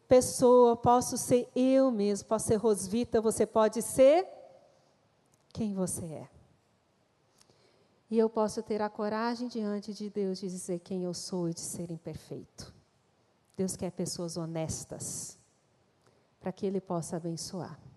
pessoa. 0.07 0.75
Posso 0.75 1.19
ser 1.19 1.47
eu 1.55 1.91
mesmo. 1.91 2.27
Posso 2.27 2.47
ser 2.47 2.55
Rosvita. 2.55 3.21
Você 3.21 3.45
pode 3.45 3.83
ser 3.83 4.27
quem 5.53 5.75
você 5.75 6.03
é. 6.03 6.27
E 8.09 8.17
eu 8.17 8.27
posso 8.27 8.63
ter 8.63 8.81
a 8.81 8.89
coragem 8.89 9.47
diante 9.47 9.93
de 9.93 10.09
Deus 10.09 10.39
de 10.39 10.49
dizer 10.49 10.79
quem 10.79 11.03
eu 11.03 11.13
sou 11.13 11.47
e 11.47 11.53
de 11.53 11.61
ser 11.61 11.91
imperfeito. 11.91 12.73
Deus 13.55 13.75
quer 13.75 13.91
pessoas 13.91 14.35
honestas 14.35 15.37
para 16.39 16.51
que 16.51 16.65
Ele 16.65 16.81
possa 16.81 17.17
abençoar. 17.17 17.90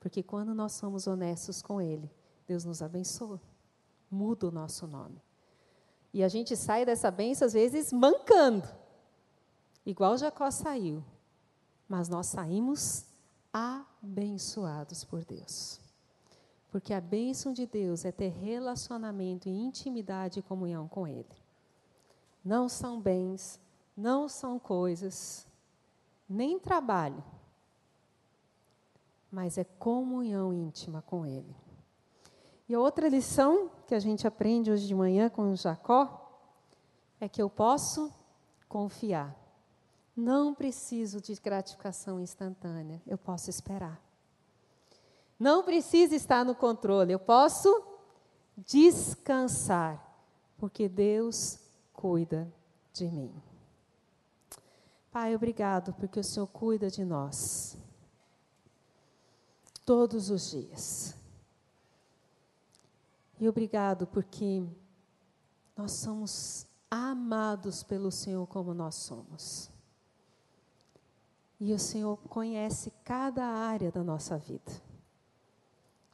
Porque 0.00 0.22
quando 0.22 0.54
nós 0.54 0.72
somos 0.72 1.06
honestos 1.06 1.60
com 1.60 1.80
Ele, 1.80 2.10
Deus 2.46 2.64
nos 2.64 2.82
abençoa, 2.82 3.40
muda 4.10 4.48
o 4.48 4.50
nosso 4.50 4.86
nome. 4.86 5.20
E 6.12 6.22
a 6.22 6.28
gente 6.28 6.56
sai 6.56 6.84
dessa 6.84 7.10
bênção, 7.10 7.46
às 7.46 7.52
vezes, 7.52 7.92
mancando, 7.92 8.66
igual 9.84 10.16
Jacó 10.16 10.50
saiu. 10.50 11.04
Mas 11.88 12.08
nós 12.08 12.26
saímos 12.26 13.06
abençoados 13.52 15.04
por 15.04 15.24
Deus. 15.24 15.80
Porque 16.70 16.92
a 16.92 17.00
bênção 17.00 17.52
de 17.52 17.66
Deus 17.66 18.04
é 18.04 18.12
ter 18.12 18.28
relacionamento 18.28 19.48
e 19.48 19.52
intimidade 19.52 20.38
e 20.38 20.42
comunhão 20.42 20.86
com 20.86 21.06
Ele. 21.06 21.26
Não 22.44 22.68
são 22.68 23.00
bens, 23.00 23.58
não 23.96 24.28
são 24.28 24.58
coisas, 24.58 25.46
nem 26.28 26.58
trabalho, 26.58 27.22
mas 29.30 29.58
é 29.58 29.64
comunhão 29.64 30.52
íntima 30.52 31.02
com 31.02 31.26
Ele. 31.26 31.54
E 32.68 32.74
a 32.74 32.80
outra 32.80 33.08
lição 33.08 33.70
que 33.86 33.94
a 33.94 33.98
gente 33.98 34.26
aprende 34.26 34.70
hoje 34.70 34.86
de 34.86 34.94
manhã 34.94 35.28
com 35.28 35.54
Jacó 35.54 36.30
é 37.20 37.28
que 37.28 37.40
eu 37.40 37.48
posso 37.48 38.12
confiar. 38.68 39.34
Não 40.14 40.54
preciso 40.54 41.20
de 41.20 41.34
gratificação 41.34 42.20
instantânea, 42.20 43.00
eu 43.06 43.16
posso 43.16 43.48
esperar. 43.48 44.00
Não 45.38 45.62
preciso 45.62 46.14
estar 46.14 46.44
no 46.44 46.54
controle, 46.54 47.12
eu 47.12 47.18
posso 47.18 47.84
descansar, 48.56 50.04
porque 50.58 50.88
Deus 50.88 51.60
cuida 51.92 52.52
de 52.92 53.06
mim. 53.06 53.32
Pai, 55.10 55.34
obrigado 55.34 55.94
porque 55.94 56.18
o 56.20 56.24
Senhor 56.24 56.48
cuida 56.48 56.90
de 56.90 57.04
nós 57.04 57.78
todos 59.88 60.28
os 60.28 60.50
dias. 60.50 61.14
E 63.40 63.48
obrigado 63.48 64.06
porque 64.06 64.62
nós 65.74 65.92
somos 65.92 66.66
amados 66.90 67.82
pelo 67.82 68.10
Senhor 68.10 68.46
como 68.48 68.74
nós 68.74 68.96
somos. 68.96 69.70
E 71.58 71.72
o 71.72 71.78
Senhor 71.78 72.18
conhece 72.28 72.92
cada 73.02 73.46
área 73.46 73.90
da 73.90 74.04
nossa 74.04 74.36
vida. 74.36 74.70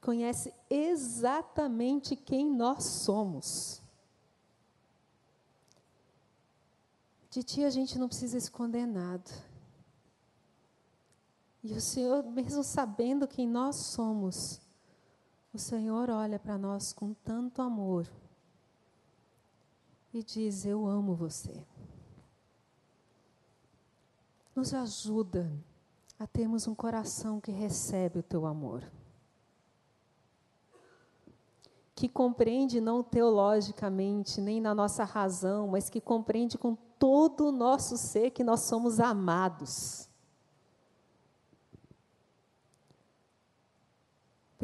Conhece 0.00 0.54
exatamente 0.70 2.14
quem 2.14 2.48
nós 2.48 2.84
somos. 2.84 3.82
De 7.28 7.42
Ti 7.42 7.64
a 7.64 7.70
gente 7.70 7.98
não 7.98 8.06
precisa 8.06 8.38
esconder 8.38 8.86
nada. 8.86 9.32
E 11.64 11.72
o 11.72 11.80
Senhor, 11.80 12.22
mesmo 12.24 12.62
sabendo 12.62 13.26
quem 13.26 13.48
nós 13.48 13.76
somos, 13.76 14.60
o 15.50 15.58
Senhor 15.58 16.10
olha 16.10 16.38
para 16.38 16.58
nós 16.58 16.92
com 16.92 17.14
tanto 17.14 17.62
amor 17.62 18.06
e 20.12 20.22
diz: 20.22 20.66
Eu 20.66 20.86
amo 20.86 21.14
você. 21.14 21.64
Nos 24.54 24.74
ajuda 24.74 25.50
a 26.18 26.26
termos 26.26 26.68
um 26.68 26.74
coração 26.74 27.40
que 27.40 27.50
recebe 27.50 28.18
o 28.18 28.22
teu 28.22 28.44
amor. 28.44 28.84
Que 31.94 32.10
compreende 32.10 32.78
não 32.78 33.02
teologicamente, 33.02 34.38
nem 34.38 34.60
na 34.60 34.74
nossa 34.74 35.02
razão, 35.02 35.68
mas 35.68 35.88
que 35.88 36.00
compreende 36.00 36.58
com 36.58 36.76
todo 36.98 37.48
o 37.48 37.52
nosso 37.52 37.96
ser 37.96 38.32
que 38.32 38.44
nós 38.44 38.60
somos 38.60 39.00
amados. 39.00 40.10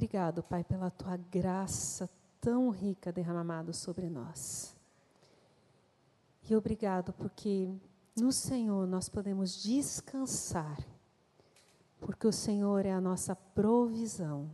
Obrigado, 0.01 0.43
Pai, 0.43 0.65
pela 0.65 0.91
tua 0.91 1.15
graça 1.15 2.09
tão 2.41 2.71
rica 2.71 3.13
derramada 3.13 3.75
sobre 3.75 4.09
nós. 4.09 4.75
E 6.49 6.57
obrigado 6.57 7.13
porque 7.13 7.71
no 8.17 8.33
Senhor 8.33 8.87
nós 8.87 9.11
podemos 9.11 9.63
descansar, 9.63 10.79
porque 12.01 12.27
o 12.27 12.33
Senhor 12.33 12.87
é 12.87 12.93
a 12.93 13.01
nossa 13.01 13.37
provisão 13.37 14.51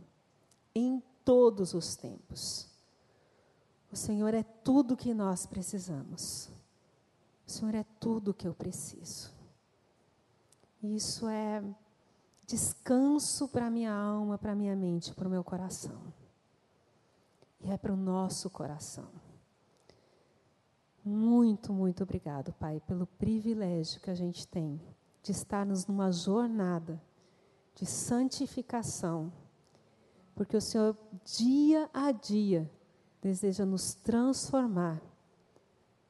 em 0.75 1.01
todos 1.23 1.73
os 1.73 1.95
tempos. 1.95 2.67
O 3.89 3.95
Senhor 3.95 4.33
é 4.33 4.43
tudo 4.43 4.97
que 4.97 5.13
nós 5.13 5.45
precisamos. 5.45 6.49
O 7.47 7.51
Senhor 7.51 7.73
é 7.73 7.85
tudo 8.01 8.33
que 8.33 8.49
eu 8.49 8.53
preciso. 8.53 9.31
Isso 10.83 11.25
é 11.25 11.63
descanso 12.47 13.49
para 13.49 13.69
minha 13.69 13.93
alma, 13.93 14.37
para 14.37 14.55
minha 14.55 14.75
mente, 14.75 15.13
para 15.13 15.27
o 15.27 15.31
meu 15.31 15.43
coração. 15.43 16.01
E 17.59 17.69
é 17.69 17.77
para 17.77 17.93
o 17.93 17.97
nosso 17.97 18.49
coração. 18.49 19.09
Muito, 21.03 21.73
muito 21.73 22.03
obrigado, 22.03 22.53
Pai, 22.53 22.81
pelo 22.87 23.05
privilégio 23.05 23.99
que 24.01 24.09
a 24.09 24.15
gente 24.15 24.47
tem 24.47 24.81
de 25.21 25.31
estarmos 25.31 25.85
numa 25.85 26.11
jornada 26.11 27.01
de 27.75 27.85
santificação, 27.85 29.31
porque 30.33 30.55
o 30.55 30.61
Senhor, 30.61 30.97
dia 31.23 31.89
a 31.93 32.11
dia, 32.11 32.69
deseja 33.21 33.65
nos 33.65 33.93
transformar 33.93 35.01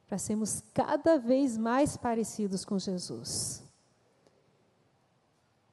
para 0.08 0.18
sermos 0.18 0.62
cada 0.74 1.18
vez 1.18 1.58
mais 1.58 1.98
parecidos 1.98 2.64
com 2.64 2.78
Jesus 2.78 3.67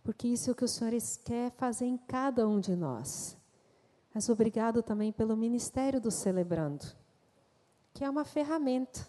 porque 0.04 0.28
isso 0.28 0.50
é 0.50 0.52
o 0.52 0.54
que 0.54 0.64
o 0.64 0.68
Senhor 0.68 0.92
quer 1.24 1.50
fazer 1.52 1.86
em 1.86 1.96
cada 1.96 2.46
um 2.46 2.60
de 2.60 2.76
nós. 2.76 3.36
Mas 4.12 4.28
obrigado 4.28 4.82
também 4.82 5.10
pelo 5.10 5.34
ministério 5.34 5.98
do 5.98 6.10
Celebrando, 6.10 6.84
que 7.94 8.04
é 8.04 8.10
uma 8.10 8.24
ferramenta 8.24 9.08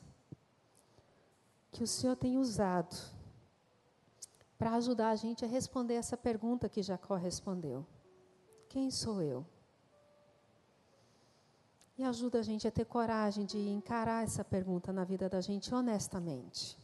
que 1.69 1.83
o 1.83 1.87
Senhor 1.87 2.15
tem 2.15 2.37
usado 2.37 2.95
para 4.57 4.73
ajudar 4.75 5.09
a 5.09 5.15
gente 5.15 5.43
a 5.43 5.47
responder 5.47 5.95
essa 5.95 6.15
pergunta 6.15 6.69
que 6.69 6.81
Jacó 6.81 7.15
respondeu: 7.15 7.85
Quem 8.69 8.89
sou 8.89 9.21
eu? 9.21 9.45
E 11.97 12.03
ajuda 12.03 12.39
a 12.39 12.41
gente 12.41 12.67
a 12.67 12.71
ter 12.71 12.85
coragem 12.85 13.45
de 13.45 13.57
encarar 13.69 14.23
essa 14.23 14.43
pergunta 14.45 14.93
na 14.93 15.03
vida 15.03 15.27
da 15.27 15.41
gente 15.41 15.73
honestamente. 15.75 16.77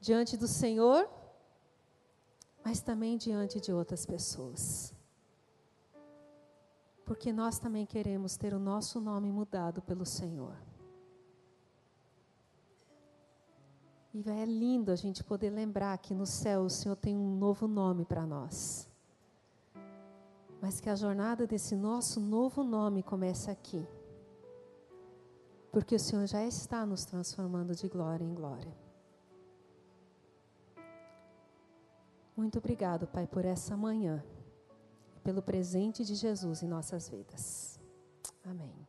Diante 0.00 0.36
do 0.36 0.46
Senhor, 0.46 1.08
mas 2.64 2.80
também 2.80 3.16
diante 3.16 3.60
de 3.60 3.72
outras 3.72 4.06
pessoas. 4.06 4.94
porque 7.04 7.32
nós 7.32 7.58
também 7.58 7.84
queremos 7.84 8.36
ter 8.36 8.54
o 8.54 8.58
nosso 8.58 9.00
nome 9.00 9.30
mudado 9.30 9.82
pelo 9.82 10.06
Senhor. 10.06 10.56
E 14.14 14.30
é 14.30 14.44
lindo 14.44 14.90
a 14.90 14.96
gente 14.96 15.22
poder 15.24 15.50
lembrar 15.50 15.98
que 15.98 16.14
no 16.14 16.24
céu 16.24 16.62
o 16.62 16.70
Senhor 16.70 16.96
tem 16.96 17.16
um 17.16 17.36
novo 17.36 17.66
nome 17.66 18.04
para 18.04 18.24
nós. 18.24 18.88
Mas 20.62 20.80
que 20.80 20.88
a 20.88 20.94
jornada 20.94 21.46
desse 21.46 21.74
nosso 21.74 22.20
novo 22.20 22.62
nome 22.62 23.02
começa 23.02 23.50
aqui. 23.50 23.86
Porque 25.72 25.96
o 25.96 26.00
Senhor 26.00 26.26
já 26.26 26.44
está 26.44 26.86
nos 26.86 27.04
transformando 27.04 27.74
de 27.74 27.88
glória 27.88 28.24
em 28.24 28.32
glória. 28.32 28.83
Muito 32.36 32.58
obrigado, 32.58 33.06
Pai, 33.06 33.26
por 33.26 33.44
essa 33.44 33.76
manhã 33.76 34.22
pelo 35.24 35.40
presente 35.42 36.04
de 36.04 36.14
Jesus 36.14 36.62
em 36.62 36.68
nossas 36.68 37.08
vidas. 37.08 37.80
Amém. 38.44 38.83